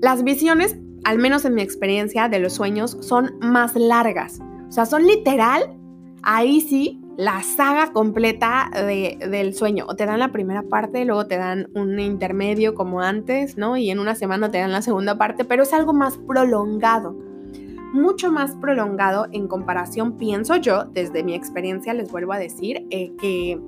[0.00, 4.40] las visiones, al menos en mi experiencia de los sueños, son más largas.
[4.68, 5.78] O sea, son literal,
[6.24, 9.84] ahí sí, la saga completa del sueño.
[9.88, 13.76] O te dan la primera parte, luego te dan un intermedio como antes, ¿no?
[13.76, 17.16] Y en una semana te dan la segunda parte, pero es algo más prolongado.
[17.92, 23.12] Mucho más prolongado en comparación, pienso yo, desde mi experiencia, les vuelvo a decir, eh,
[23.20, 23.60] que,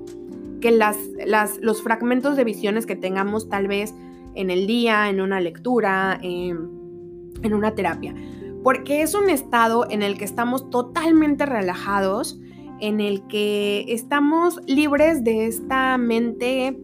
[0.61, 3.93] que las, las, los fragmentos de visiones que tengamos tal vez
[4.35, 8.13] en el día, en una lectura, en una terapia.
[8.63, 12.39] Porque es un estado en el que estamos totalmente relajados,
[12.79, 16.77] en el que estamos libres de esta mente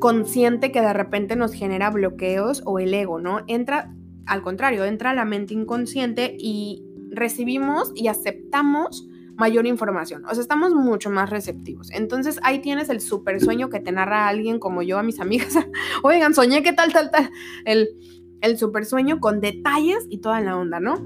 [0.00, 3.42] consciente que de repente nos genera bloqueos o el ego, ¿no?
[3.46, 3.94] Entra,
[4.26, 9.06] al contrario, entra la mente inconsciente y recibimos y aceptamos
[9.40, 10.24] mayor información.
[10.26, 11.90] O sea, estamos mucho más receptivos.
[11.90, 15.54] Entonces ahí tienes el super sueño que te narra alguien como yo a mis amigas.
[16.04, 17.30] Oigan, soñé que tal, tal, tal.
[17.64, 17.88] El,
[18.42, 21.04] el super sueño con detalles y toda la onda, ¿no?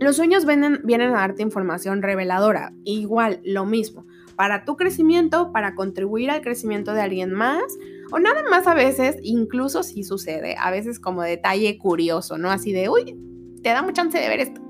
[0.00, 4.06] Los sueños vienen, vienen a darte información reveladora, igual, lo mismo,
[4.36, 7.64] para tu crecimiento, para contribuir al crecimiento de alguien más,
[8.12, 12.52] o nada más a veces, incluso si sucede, a veces como detalle curioso, ¿no?
[12.52, 13.18] Así de, uy,
[13.64, 14.67] te da mucha chance de ver esto.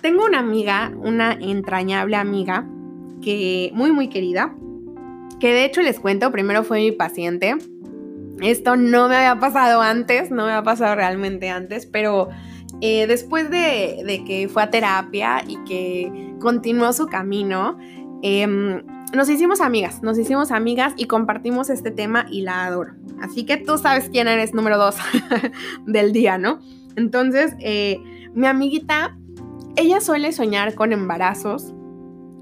[0.00, 2.66] Tengo una amiga, una entrañable amiga,
[3.22, 4.54] que muy, muy querida,
[5.40, 7.56] que de hecho les cuento, primero fue mi paciente.
[8.40, 12.30] Esto no me había pasado antes, no me había pasado realmente antes, pero
[12.80, 17.76] eh, después de, que fue a terapia y que continuó su camino,
[18.22, 18.82] em,
[19.12, 22.92] nos hicimos amigas, nos hicimos amigas y compartimos este tema y la adoro.
[23.20, 24.96] Así que tú sabes quién eres número dos
[25.86, 26.60] del día, ¿no?
[26.96, 27.98] Entonces, eh,
[28.34, 29.18] mi amiguita,
[29.76, 31.74] ella suele soñar con embarazos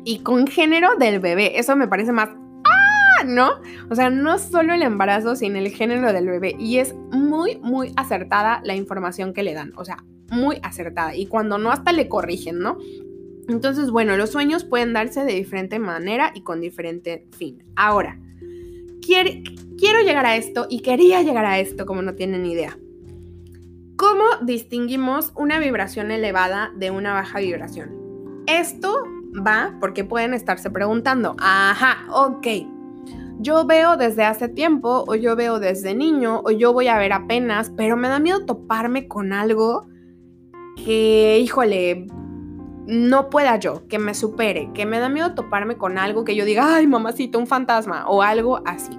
[0.05, 1.59] y con género del bebé.
[1.59, 2.31] Eso me parece más...
[2.65, 3.25] ¡Ah!
[3.27, 3.51] ¿No?
[3.91, 6.55] O sea, no solo el embarazo, sino el género del bebé.
[6.59, 9.73] Y es muy, muy acertada la información que le dan.
[9.77, 11.15] O sea, muy acertada.
[11.15, 12.79] Y cuando no, hasta le corrigen, ¿no?
[13.49, 17.65] Entonces, bueno, los sueños pueden darse de diferente manera y con diferente fin.
[17.77, 18.19] Ahora,
[19.01, 22.79] quiero llegar a esto y quería llegar a esto como no tienen idea.
[23.99, 28.45] ¿Cómo distinguimos una vibración elevada de una baja vibración?
[28.47, 29.03] Esto
[29.45, 32.47] va porque pueden estarse preguntando, ajá, ok,
[33.41, 37.13] yo veo desde hace tiempo o yo veo desde niño o yo voy a ver
[37.13, 39.89] apenas, pero me da miedo toparme con algo
[40.77, 42.07] que, híjole,
[42.87, 46.45] no pueda yo, que me supere, que me da miedo toparme con algo que yo
[46.45, 48.97] diga, ay, mamacito, un fantasma o algo así.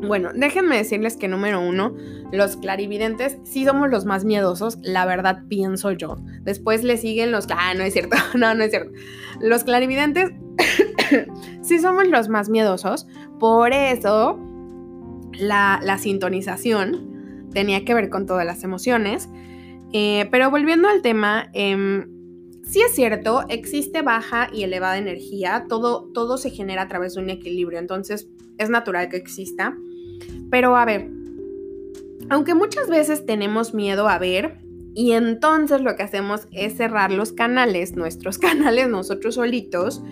[0.00, 1.94] Bueno, déjenme decirles que número uno,
[2.30, 6.16] los clarividentes sí somos los más miedosos, la verdad pienso yo.
[6.42, 7.46] Después le siguen los...
[7.50, 8.92] Ah, no es cierto, no, no es cierto.
[9.40, 10.30] Los clarividentes
[11.62, 13.06] sí somos los más miedosos,
[13.40, 14.38] por eso
[15.38, 19.28] la, la sintonización tenía que ver con todas las emociones.
[19.92, 22.04] Eh, pero volviendo al tema, eh,
[22.68, 27.22] sí es cierto, existe baja y elevada energía, todo, todo se genera a través de
[27.22, 28.28] un equilibrio, entonces
[28.58, 29.76] es natural que exista.
[30.50, 31.10] Pero a ver,
[32.30, 34.58] aunque muchas veces tenemos miedo a ver,
[34.94, 40.02] y entonces lo que hacemos es cerrar los canales, nuestros canales nosotros solitos,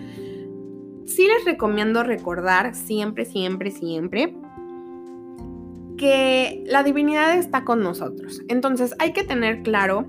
[1.05, 4.35] sí les recomiendo recordar siempre, siempre, siempre
[5.97, 8.41] que la divinidad está con nosotros.
[8.47, 10.05] Entonces hay que tener claro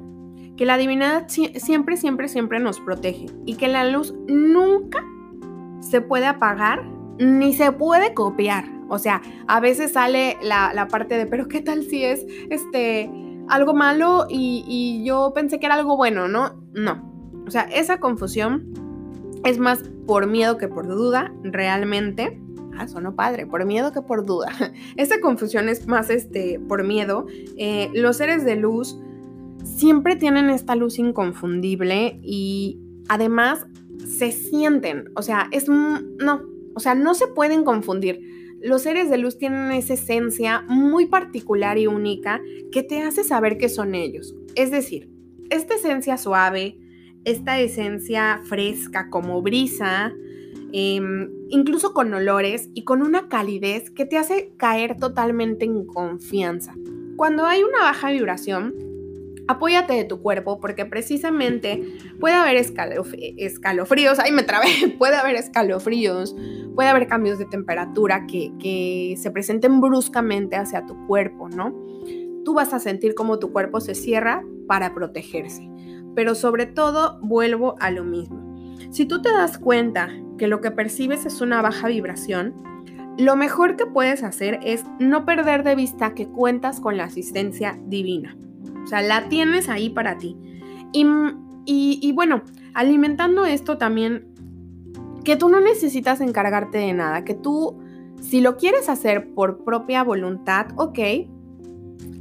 [0.56, 5.04] que la divinidad siempre, siempre, siempre nos protege y que la luz nunca
[5.80, 6.84] se puede apagar
[7.18, 8.77] ni se puede copiar.
[8.88, 13.10] O sea, a veces sale la, parte de, pero ¿qué tal si es este
[13.48, 16.62] algo malo y, yo pensé que era algo bueno, ¿no?
[16.74, 17.32] No.
[17.46, 18.72] O sea, esa confusión
[19.44, 22.40] es más por miedo que por duda, realmente.
[22.76, 24.48] Ah, sonó padre, por miedo que por duda.
[24.96, 27.26] Esa confusión es más este, por miedo.
[27.56, 29.00] Eh, los seres de luz
[29.64, 33.66] siempre tienen esta luz inconfundible y además
[34.06, 36.42] se sienten, o sea, es no,
[36.74, 38.37] o sea, no se pueden confundir.
[38.60, 42.40] Los seres de luz tienen esa esencia muy particular y única
[42.72, 44.34] que te hace saber que son ellos.
[44.54, 45.10] Es decir,
[45.50, 46.78] esta esencia suave,
[47.24, 50.12] esta esencia fresca como brisa,
[50.72, 56.74] Em, incluso con olores y con una calidez que te hace caer totalmente en confianza.
[57.16, 58.74] Cuando hay una baja vibración,
[59.48, 61.82] apóyate de tu cuerpo porque precisamente
[62.20, 64.68] puede haber escalofríos, ahí me trabé,
[64.98, 66.36] puede haber escalofríos,
[66.74, 71.74] puede haber cambios de temperatura que, que se presenten bruscamente hacia tu cuerpo, ¿no?
[72.44, 75.68] Tú vas a sentir como tu cuerpo se cierra para protegerse.
[76.14, 78.76] Pero sobre todo, vuelvo a lo mismo.
[78.90, 82.54] Si tú te das cuenta que lo que percibes es una baja vibración,
[83.18, 87.78] lo mejor que puedes hacer es no perder de vista que cuentas con la asistencia
[87.86, 88.36] divina.
[88.88, 90.34] O sea, la tienes ahí para ti.
[90.94, 92.40] Y, bueno,
[92.72, 94.28] alimentando esto también,
[95.24, 97.78] que tú no necesitas encargarte de nada, que tú,
[98.18, 100.98] si lo quieres hacer por propia voluntad, ok,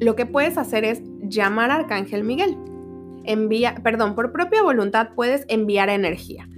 [0.01, 2.57] lo que puedes hacer es llamar a Arcángel Miguel.
[3.23, 6.49] Envía, perdón, por propia voluntad puedes enviar energía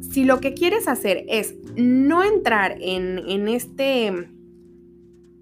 [0.00, 4.30] si lo que quieres hacer es no entrar en, este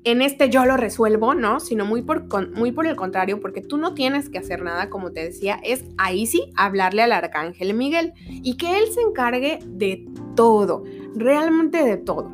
[0.04, 1.60] en este yo lo resuelvo, ¿no?
[1.60, 2.26] Sino muy por,
[2.56, 5.84] muy por el contrario, porque tú no tienes que hacer nada, como te decía, es
[5.96, 10.84] ahí sí hablarle al arcángel Miguel y que él se encargue de todo,
[11.14, 12.30] realmente de todo.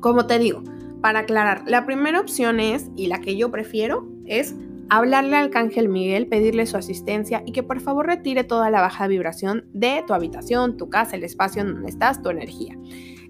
[0.00, 0.62] Como te digo,
[1.00, 4.54] para aclarar, la primera opción es, y la que yo prefiero, es
[4.90, 9.06] hablarle al arcángel Miguel, pedirle su asistencia y que por favor retire toda la baja
[9.06, 12.76] vibración de tu habitación, tu casa, el espacio en donde estás, tu energía.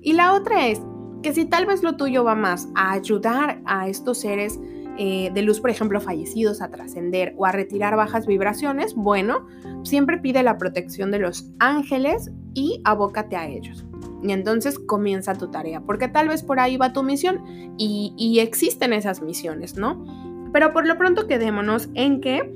[0.02, 0.80] Y la otra es
[1.22, 4.58] que si tal vez lo tuyo va más a ayudar a estos seres
[4.98, 9.46] eh, de luz, por ejemplo, fallecidos a trascender o a retirar bajas vibraciones, bueno,
[9.82, 13.84] siempre pide la protección de los ángeles y abócate a ellos.
[14.22, 17.42] Y entonces comienza tu tarea, porque tal vez por ahí va tu misión
[17.78, 20.04] y, existen esas misiones, ¿no?
[20.52, 22.52] Pero por lo pronto quedémonos en que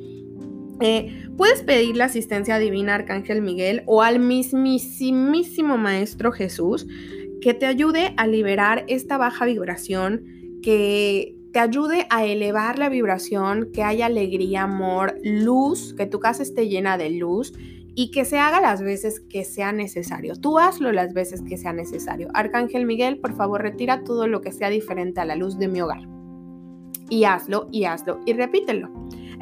[0.81, 6.87] eh, puedes pedir la asistencia divina Arcángel Miguel o al mismísimo Maestro Jesús
[7.45, 10.25] que te ayude a liberar esta baja vibración,
[10.63, 16.43] que te ayude a elevar la vibración, que haya alegría, amor, luz, que tu casa
[16.43, 17.53] esté llena de luz,
[17.95, 20.37] y que se haga las veces que sea necesario.
[20.37, 22.29] Tú hazlo las veces que sea necesario.
[22.33, 25.83] Arcángel Miguel, por favor, retira todo lo que sea diferente a la luz de mi
[25.83, 26.09] hogar.
[27.11, 28.89] Y hazlo, y hazlo, y repítelo.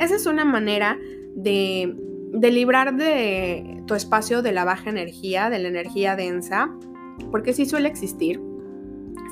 [0.01, 0.99] Esa es una manera
[1.37, 1.95] de,
[2.33, 6.77] de librar de tu espacio de la baja energía, de la energía densa,
[7.31, 8.41] porque sí suele existir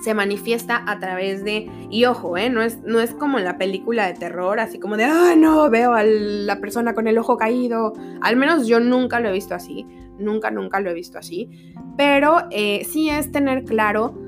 [0.00, 2.48] se manifiesta a través de, y ojo, ¿eh?
[2.48, 5.68] no, es, no es como en la película de terror, así como de, ah, no,
[5.70, 7.92] veo a la persona con el ojo caído.
[8.22, 9.86] Al menos yo nunca lo he visto así,
[10.18, 11.50] nunca, nunca lo he visto así.
[11.96, 14.18] Pero eh, sí es tener claro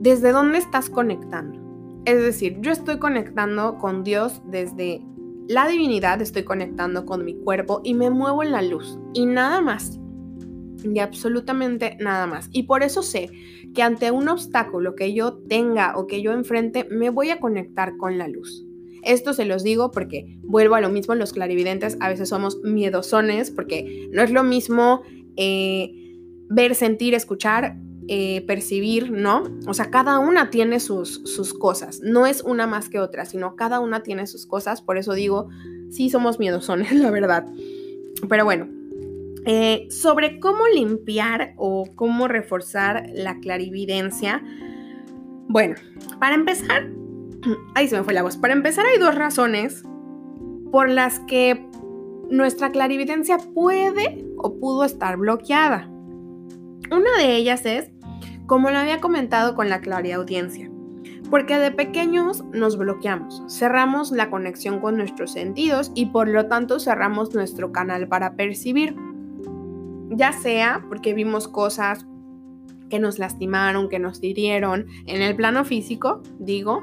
[0.00, 1.60] desde dónde estás conectando.
[2.06, 5.04] Es decir, yo estoy conectando con Dios desde
[5.46, 8.98] la divinidad, estoy conectando con mi cuerpo y me muevo en la luz.
[9.12, 10.00] Y nada más
[10.84, 12.48] y absolutamente nada más.
[12.52, 13.30] Y por eso sé
[13.74, 17.96] que ante un obstáculo que yo tenga o que yo enfrente, me voy a conectar
[17.96, 18.64] con la luz.
[19.02, 23.50] Esto se los digo porque vuelvo a lo mismo, los clarividentes a veces somos miedosones
[23.50, 25.02] porque no es lo mismo
[25.36, 25.92] eh,
[26.48, 27.76] ver, sentir, escuchar,
[28.08, 29.44] eh, percibir, ¿no?
[29.66, 33.54] O sea, cada una tiene sus, sus cosas, no es una más que otra, sino
[33.56, 35.48] cada una tiene sus cosas, por eso digo,
[35.90, 37.46] sí somos miedosones, la verdad.
[38.28, 38.68] Pero bueno,
[39.46, 44.42] eh, sobre cómo limpiar o cómo reforzar la clarividencia.
[45.48, 45.76] Bueno,
[46.18, 46.90] para empezar,
[47.74, 48.36] ahí se me fue la voz.
[48.36, 49.82] Para empezar hay dos razones
[50.70, 51.66] por las que
[52.30, 55.88] nuestra clarividencia puede o pudo estar bloqueada.
[56.90, 57.90] Una de ellas es,
[58.46, 60.70] como lo había comentado con la clariaudiencia,
[61.30, 66.78] porque de pequeños nos bloqueamos, cerramos la conexión con nuestros sentidos y por lo tanto
[66.78, 68.96] cerramos nuestro canal para percibir
[70.10, 72.06] ya sea porque vimos cosas
[72.90, 76.82] que nos lastimaron, que nos hirieron en el plano físico, digo,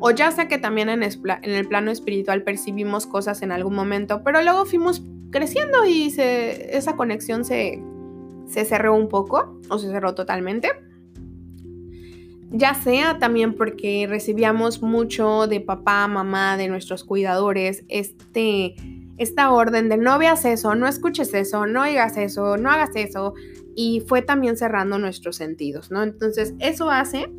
[0.00, 4.42] o ya sea que también en, el plano espiritual percibimos cosas en algún momento, pero
[4.42, 7.82] luego fuimos creciendo y esa conexión se,
[8.46, 10.68] se cerró un poco o se cerró totalmente.
[12.50, 18.76] Ya sea también porque recibíamos mucho de papá, mamá, de nuestros cuidadores, este
[19.18, 23.34] esta orden de no veas eso, no escuches eso, no oigas eso, no hagas eso,
[23.74, 26.02] y fue también cerrando nuestros sentidos, ¿no?
[26.02, 27.30] Entonces, eso hace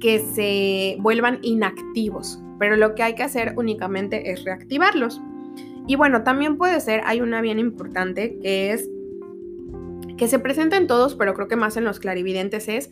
[0.00, 5.20] que se vuelvan inactivos, pero lo que hay que hacer únicamente es reactivarlos.
[5.86, 8.88] Y bueno, también puede ser, hay una bien importante que es
[10.16, 12.90] que se presenta en todos, pero creo que más en los clarividentes es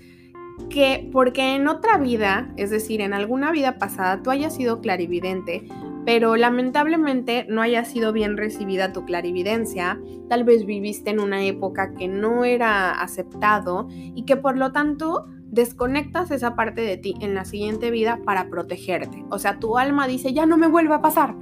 [0.68, 5.64] que porque en otra vida, es decir, en alguna vida pasada, tú hayas sido clarividente,
[6.04, 11.94] pero lamentablemente no haya sido bien recibida tu clarividencia, tal vez viviste en una época
[11.94, 17.34] que no era aceptado y que por lo tanto desconectas esa parte de ti en
[17.34, 19.24] la siguiente vida para protegerte.
[19.30, 21.34] O sea, tu alma dice, ya no me vuelve a pasar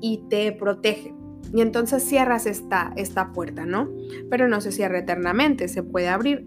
[0.00, 1.14] y te protege.
[1.52, 3.90] Y entonces cierras esta, esta puerta, ¿no?
[4.30, 6.46] Pero no se cierra eternamente, se puede abrir.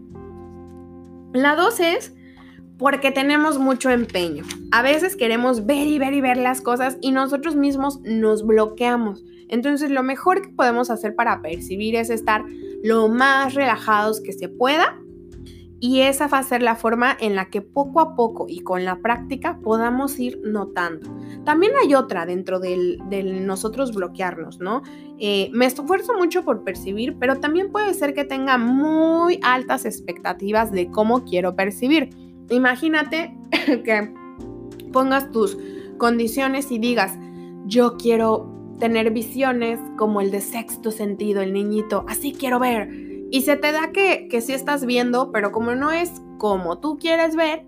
[1.33, 2.15] La dos es
[2.83, 4.43] porque tenemos mucho empeño.
[4.73, 9.23] A veces queremos ver y ver y ver las cosas y nosotros mismos nos bloqueamos.
[9.47, 12.43] Entonces lo mejor que podemos hacer para percibir es estar
[12.83, 14.99] lo más relajados que se pueda
[15.79, 18.83] y esa va a ser la forma en la que poco a poco y con
[18.83, 21.09] la práctica podamos ir notando.
[21.45, 22.99] También hay otra dentro del,
[23.45, 24.81] nosotros bloquearnos, ¿no?
[25.19, 30.73] Eh, me esfuerzo mucho por percibir, pero también puede ser que tenga muy altas expectativas
[30.73, 32.09] de cómo quiero percibir.
[32.49, 33.35] Imagínate
[33.83, 34.13] que
[34.91, 35.57] pongas tus
[35.97, 37.17] condiciones y digas,
[37.65, 42.89] yo quiero tener visiones como el de sexto sentido, el niñito, así quiero ver.
[43.31, 46.97] Y se te da que, que sí estás viendo, pero como no es como tú
[46.97, 47.65] quieres ver,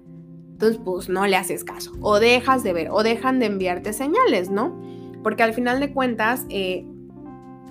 [0.52, 1.94] entonces pues no le haces caso.
[2.02, 4.80] O dejas de ver, o dejan de enviarte señales, ¿no?
[5.24, 6.86] Porque al final de cuentas, eh,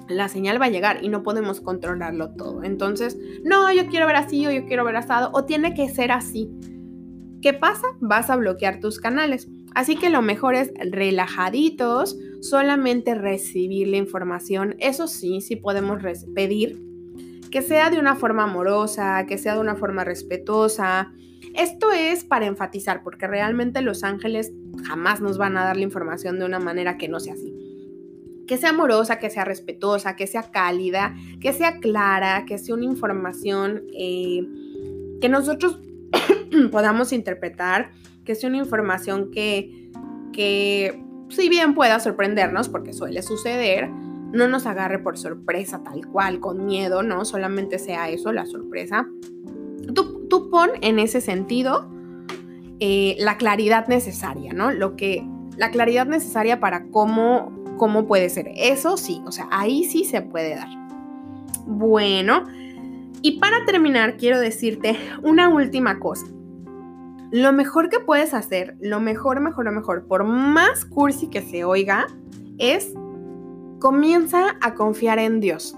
[0.08, 2.62] la señal va a llegar y no podemos controlarlo todo.
[2.62, 6.12] Entonces, no, yo quiero ver así o yo quiero ver asado, o tiene que ser
[6.12, 6.50] así.
[7.44, 7.86] ¿Qué pasa?
[8.00, 9.48] Vas a bloquear tus canales.
[9.74, 14.76] Así que lo mejor es relajaditos, solamente recibir la información.
[14.78, 16.00] Eso sí, sí podemos
[16.34, 16.82] pedir
[17.50, 21.12] que sea de una forma amorosa, que sea de una forma respetuosa.
[21.54, 24.50] Esto es para enfatizar, porque realmente los ángeles
[24.86, 27.52] jamás nos van a dar la información de una manera que no sea así.
[28.48, 32.86] Que sea amorosa, que sea respetuosa, que sea cálida, que sea clara, que sea una
[32.86, 34.48] información eh,
[35.20, 35.78] que nosotros
[36.70, 37.90] podamos interpretar,
[38.24, 39.90] que sea una información que,
[40.32, 46.40] que si bien pueda sorprendernos, porque suele suceder, no nos agarre por sorpresa tal cual,
[46.40, 47.24] con miedo, ¿no?
[47.24, 49.06] Solamente sea eso, la sorpresa.
[49.94, 51.88] Tú, tú pon en ese sentido
[52.80, 54.72] eh, la claridad necesaria, ¿no?
[54.72, 55.24] Lo que,
[55.56, 58.50] la claridad necesaria para cómo, cómo puede ser.
[58.56, 60.68] Eso sí, o sea, ahí sí se puede dar.
[61.66, 62.44] Bueno,
[63.22, 66.26] y para terminar, quiero decirte una última cosa.
[67.34, 72.06] Lo mejor que puedes hacer, lo mejor, mejor, mejor, por más cursi que se oiga,
[72.58, 72.94] es
[73.80, 75.76] comienza a confiar en Dios,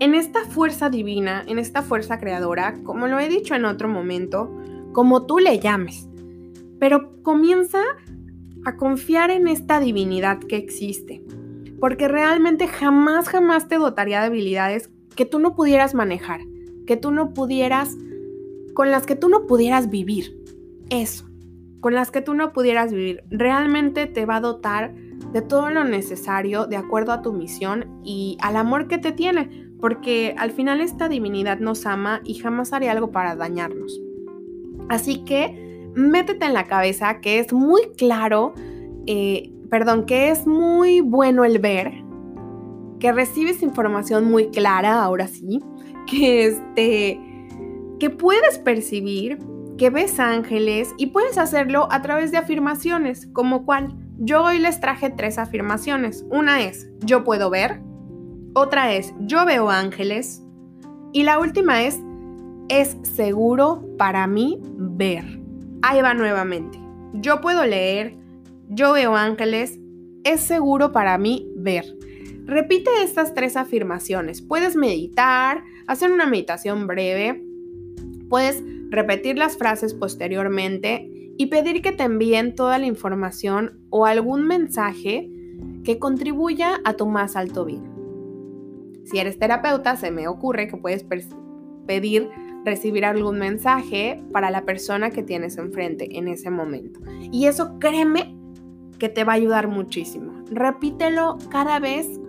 [0.00, 4.54] en esta fuerza divina, en esta fuerza creadora, como lo he dicho en otro momento,
[4.92, 6.10] como tú le llames.
[6.78, 7.80] Pero comienza
[8.66, 11.24] a confiar en esta divinidad que existe,
[11.80, 16.42] porque realmente jamás, jamás te dotaría de habilidades que tú no pudieras manejar,
[16.86, 17.96] que tú no pudieras,
[18.74, 20.37] con las que tú no pudieras vivir
[20.90, 21.26] eso,
[21.80, 24.94] con las que tú no pudieras vivir, realmente te va a dotar
[25.32, 29.68] de todo lo necesario de acuerdo a tu misión y al amor que te tiene,
[29.80, 34.00] porque al final esta divinidad nos ama y jamás haría algo para dañarnos.
[34.88, 38.54] Así que métete en la cabeza que es muy claro,
[39.06, 41.92] eh, perdón, que es muy bueno el ver,
[42.98, 45.62] que recibes información muy clara, ahora sí,
[46.10, 47.20] que este,
[48.00, 49.38] que puedes percibir
[49.78, 53.94] que ves ángeles y puedes hacerlo a través de afirmaciones, como cuál.
[54.18, 56.26] Yo hoy les traje tres afirmaciones.
[56.28, 57.80] Una es, yo puedo ver.
[58.54, 60.42] Otra es, yo veo ángeles.
[61.12, 61.98] Y la última es,
[62.68, 65.40] es seguro para mí ver.
[65.80, 66.78] Ahí va nuevamente.
[67.14, 68.18] Yo puedo leer,
[68.68, 69.78] yo veo ángeles,
[70.24, 71.84] es seguro para mí ver.
[72.44, 74.42] Repite estas tres afirmaciones.
[74.42, 77.44] Puedes meditar, hacer una meditación breve,
[78.28, 84.46] puedes repetir las frases posteriormente y pedir que te envíen toda la información o algún
[84.46, 85.30] mensaje
[85.84, 87.82] que contribuya a tu más alto bien.
[89.04, 91.06] Si eres terapeuta, se me ocurre que puedes
[91.86, 92.28] pedir
[92.64, 97.00] recibir algún mensaje para la persona que tienes enfrente en ese momento.
[97.32, 98.36] Y eso créeme
[98.98, 100.44] que te va a ayudar muchísimo.
[100.50, 102.20] Repítelo cada vez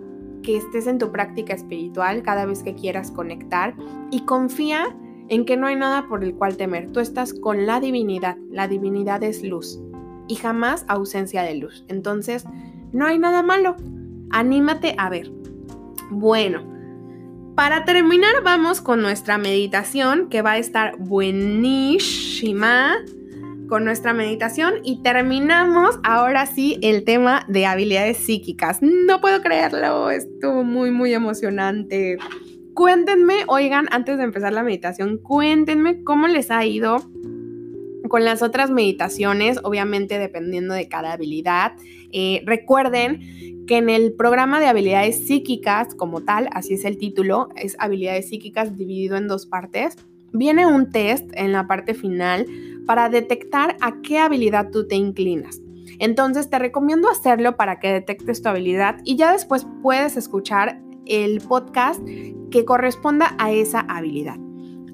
[0.42, 3.74] que estés en tu práctica espiritual, cada vez que quieras conectar
[4.10, 4.96] y confía
[5.30, 6.92] en que no hay nada por el cual temer.
[6.92, 8.36] Tú estás con la divinidad.
[8.50, 9.80] La divinidad es luz
[10.28, 11.84] y jamás ausencia de luz.
[11.88, 12.44] Entonces,
[12.92, 13.76] no hay nada malo.
[14.30, 15.30] Anímate a ver.
[16.10, 16.68] Bueno,
[17.54, 22.96] para terminar vamos con nuestra meditación que va a estar buenísima
[23.68, 28.78] con nuestra meditación y terminamos ahora sí el tema de habilidades psíquicas.
[28.82, 32.18] No puedo creerlo, estuvo muy muy emocionante.
[32.80, 36.96] Cuéntenme, oigan, antes de empezar la meditación, cuéntenme cómo les ha ido
[38.08, 41.74] con las otras meditaciones, obviamente dependiendo de cada habilidad.
[42.10, 47.50] Eh, recuerden que en el programa de habilidades psíquicas, como tal, así es el título,
[47.54, 49.98] es habilidades psíquicas dividido en dos partes,
[50.32, 52.46] viene un test en la parte final
[52.86, 55.60] para detectar a qué habilidad tú te inclinas.
[55.98, 61.40] Entonces te recomiendo hacerlo para que detectes tu habilidad y ya después puedes escuchar el
[61.40, 62.00] podcast
[62.50, 64.36] que corresponda a esa habilidad.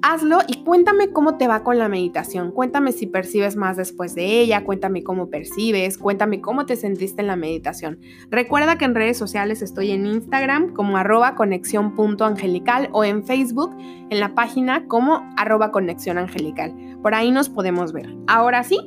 [0.02, 2.52] Hazlo y cuéntame cómo te va con la meditación.
[2.52, 7.26] Cuéntame si percibes más después de ella, cuéntame cómo percibes, cuéntame cómo te sentiste en
[7.26, 7.98] la meditación.
[8.30, 14.20] Recuerda que en redes sociales estoy en Instagram como arroba conexión.angelical o en Facebook en
[14.20, 16.74] la página como arroba conexión angelical.
[17.02, 18.14] Por ahí nos podemos ver.
[18.28, 18.78] Ahora sí,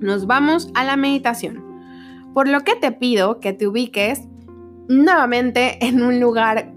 [0.00, 1.62] nos vamos a la meditación.
[2.32, 4.22] Por lo que te pido que te ubiques
[4.88, 6.72] nuevamente en un lugar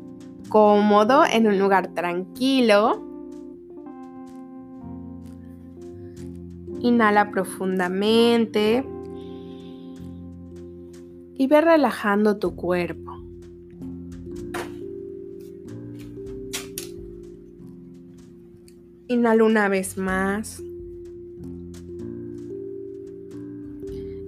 [0.50, 3.04] cómodo, en un lugar tranquilo.
[6.80, 8.86] Inhala profundamente
[11.36, 13.14] y ve relajando tu cuerpo.
[19.08, 20.62] Inhala una vez más.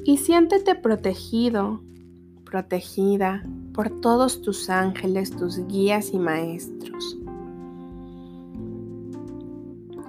[0.05, 1.81] Y siéntete protegido,
[2.45, 3.43] protegida
[3.73, 7.17] por todos tus ángeles, tus guías y maestros.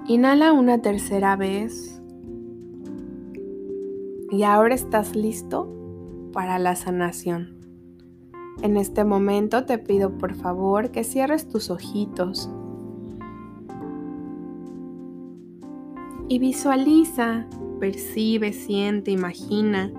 [0.07, 2.03] Inhala una tercera vez
[4.31, 5.69] y ahora estás listo
[6.33, 7.57] para la sanación.
[8.63, 12.51] En este momento te pido por favor que cierres tus ojitos
[16.29, 17.47] y visualiza,
[17.79, 19.93] percibe, siente, imagina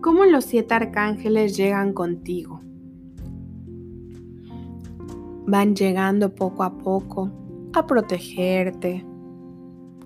[0.00, 2.57] cómo los siete arcángeles llegan contigo
[5.48, 7.30] van llegando poco a poco
[7.72, 9.02] a protegerte,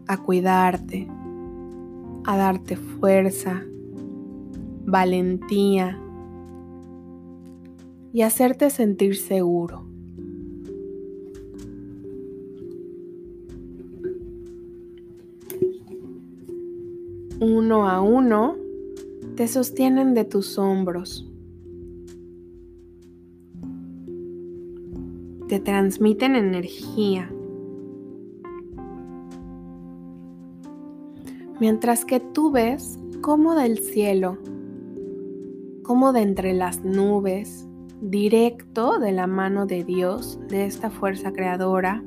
[0.07, 1.09] a cuidarte,
[2.25, 3.65] a darte fuerza,
[4.85, 5.99] valentía
[8.13, 9.85] y hacerte sentir seguro.
[17.41, 18.55] Uno a uno
[19.35, 21.32] te sostienen de tus hombros
[25.53, 27.31] te transmiten energía.
[31.61, 34.39] Mientras que tú ves cómo del cielo,
[35.83, 37.69] como de entre las nubes,
[38.01, 42.03] directo de la mano de Dios, de esta fuerza creadora,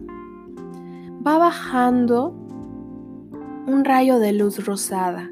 [1.24, 2.32] va bajando
[3.68, 5.30] un rayo de luz rosada,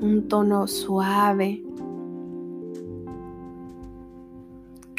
[0.00, 1.63] un tono suave,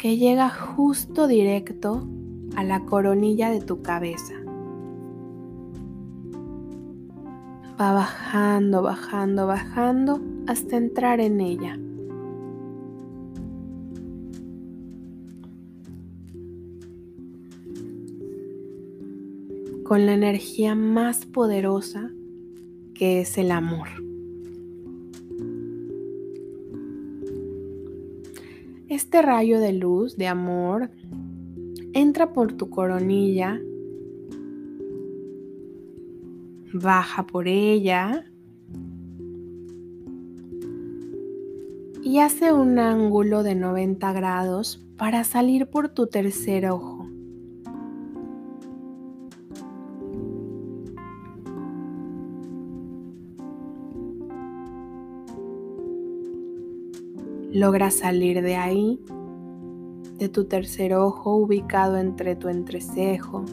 [0.06, 2.06] que llega justo directo
[2.54, 4.34] a la coronilla de tu cabeza.
[7.80, 11.76] Va bajando, bajando, bajando hasta entrar en ella.
[19.82, 22.10] con la energía más poderosa
[22.94, 24.05] que es el amor.
[28.96, 30.88] Este rayo de luz, de amor,
[31.92, 33.60] entra por tu coronilla,
[36.72, 38.24] baja por ella
[42.02, 46.95] y hace un ángulo de 90 grados para salir por tu tercer ojo.
[57.56, 59.00] Logra salir de ahí,
[60.18, 63.46] de tu tercer ojo ubicado entre tu entrecejo.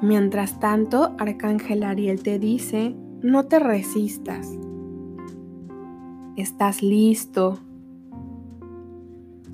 [0.00, 4.56] Mientras tanto, Arcángel Ariel te dice, no te resistas.
[6.36, 7.58] Estás listo.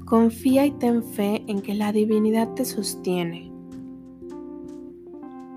[0.05, 3.51] Confía y ten fe en que la divinidad te sostiene.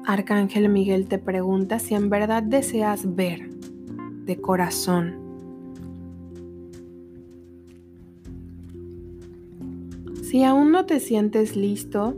[0.04, 3.57] Arcángel Miguel te pregunta si en verdad deseas ver
[4.28, 5.16] de corazón.
[10.22, 12.16] Si aún no te sientes listo,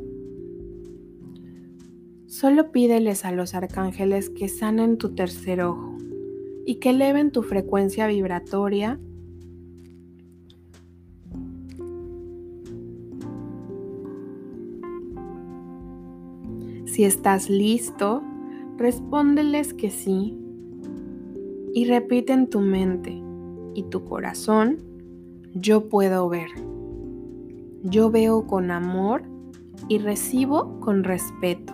[2.25, 5.95] solo pídeles a los arcángeles que sanen tu tercer ojo
[6.65, 8.99] y que eleven tu frecuencia vibratoria
[16.85, 18.21] Si estás listo,
[18.75, 20.37] respóndeles que sí
[21.73, 23.21] y repite en tu mente
[23.73, 24.77] y tu corazón,
[25.53, 26.49] yo puedo ver.
[27.83, 29.23] Yo veo con amor
[29.87, 31.73] y recibo con respeto.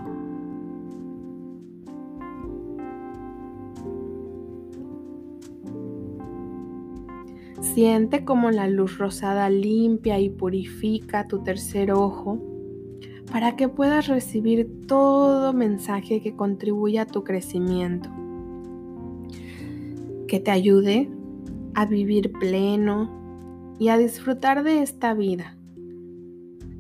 [7.62, 12.40] Siente como la luz rosada limpia y purifica tu tercer ojo
[13.32, 18.10] para que puedas recibir todo mensaje que contribuya a tu crecimiento
[20.28, 21.10] que te ayude
[21.74, 25.58] a vivir pleno y a disfrutar de esta vida,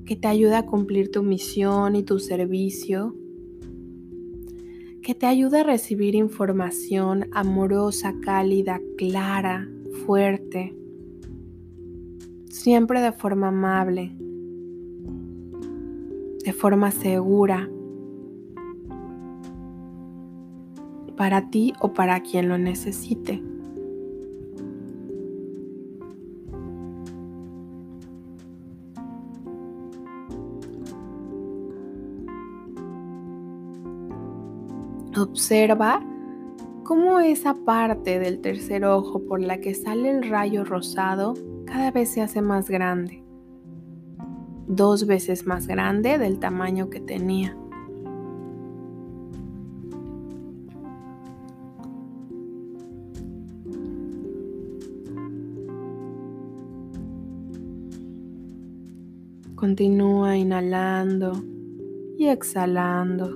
[0.05, 3.15] que te ayude a cumplir tu misión y tu servicio,
[5.01, 9.69] que te ayude a recibir información amorosa, cálida, clara,
[10.05, 10.75] fuerte,
[12.49, 14.15] siempre de forma amable,
[16.43, 17.69] de forma segura
[21.16, 23.41] para ti o para quien lo necesite.
[35.18, 36.01] Observa
[36.84, 41.36] cómo esa parte del tercer ojo por la que sale el rayo rosado
[41.66, 43.24] cada vez se hace más grande,
[44.68, 47.57] dos veces más grande del tamaño que tenía.
[59.66, 61.43] Continúa inhalando
[62.20, 63.36] y exhalando.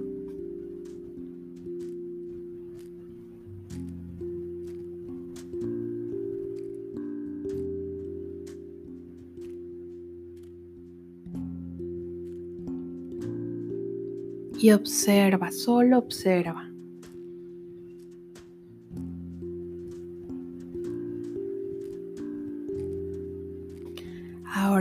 [14.60, 16.69] Y observa, solo observa.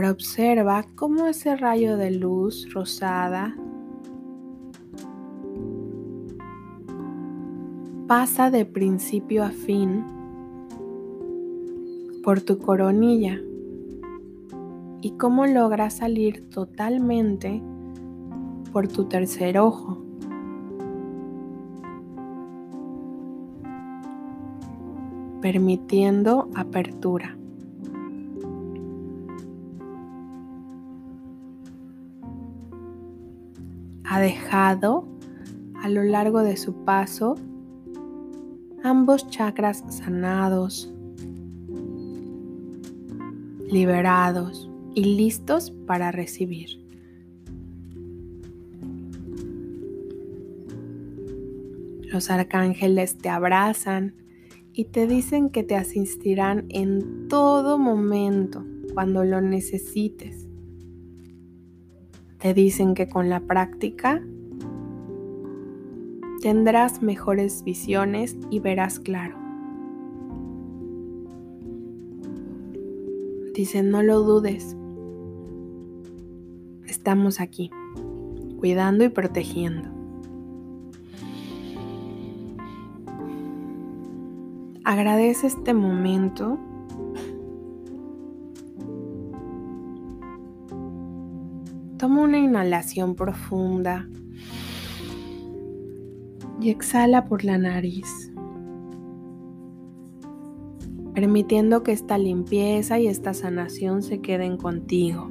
[0.09, 3.55] Observa cómo ese rayo de luz rosada
[8.07, 10.03] pasa de principio a fin
[12.23, 13.39] por tu coronilla
[15.01, 17.61] y cómo logra salir totalmente
[18.73, 20.05] por tu tercer ojo.
[25.41, 27.38] permitiendo apertura.
[34.09, 35.07] Ha dejado
[35.83, 37.35] a lo largo de su paso
[38.83, 40.91] ambos chakras sanados,
[43.69, 46.69] liberados y listos para recibir.
[52.11, 54.15] Los arcángeles te abrazan
[54.73, 60.38] y te dicen que te asistirán en todo momento cuando lo necesites.
[62.39, 64.21] Te dicen que con la práctica
[66.41, 69.37] tendrás mejores visiones y verás claro.
[73.53, 74.77] Dicen, no lo dudes.
[76.87, 77.71] Estamos aquí,
[78.57, 79.89] cuidando y protegiendo.
[84.85, 86.57] Agradece este momento.
[92.09, 94.09] Toma una inhalación profunda
[96.59, 98.33] y exhala por la nariz,
[101.13, 105.29] permitiendo que esta limpieza y esta sanación se queden contigo.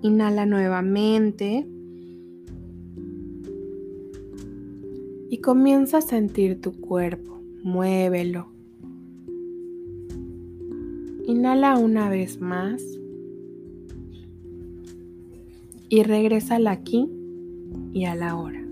[0.00, 1.64] Inhala nuevamente
[5.30, 8.48] y comienza a sentir tu cuerpo, muévelo.
[11.24, 12.82] Inhala una vez más
[15.92, 17.06] y regresa al aquí
[17.92, 18.64] y a la hora.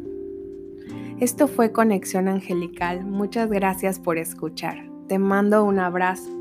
[1.18, 3.04] Esto fue Conexión Angelical.
[3.04, 4.90] Muchas gracias por escuchar.
[5.06, 6.39] Te mando un abrazo.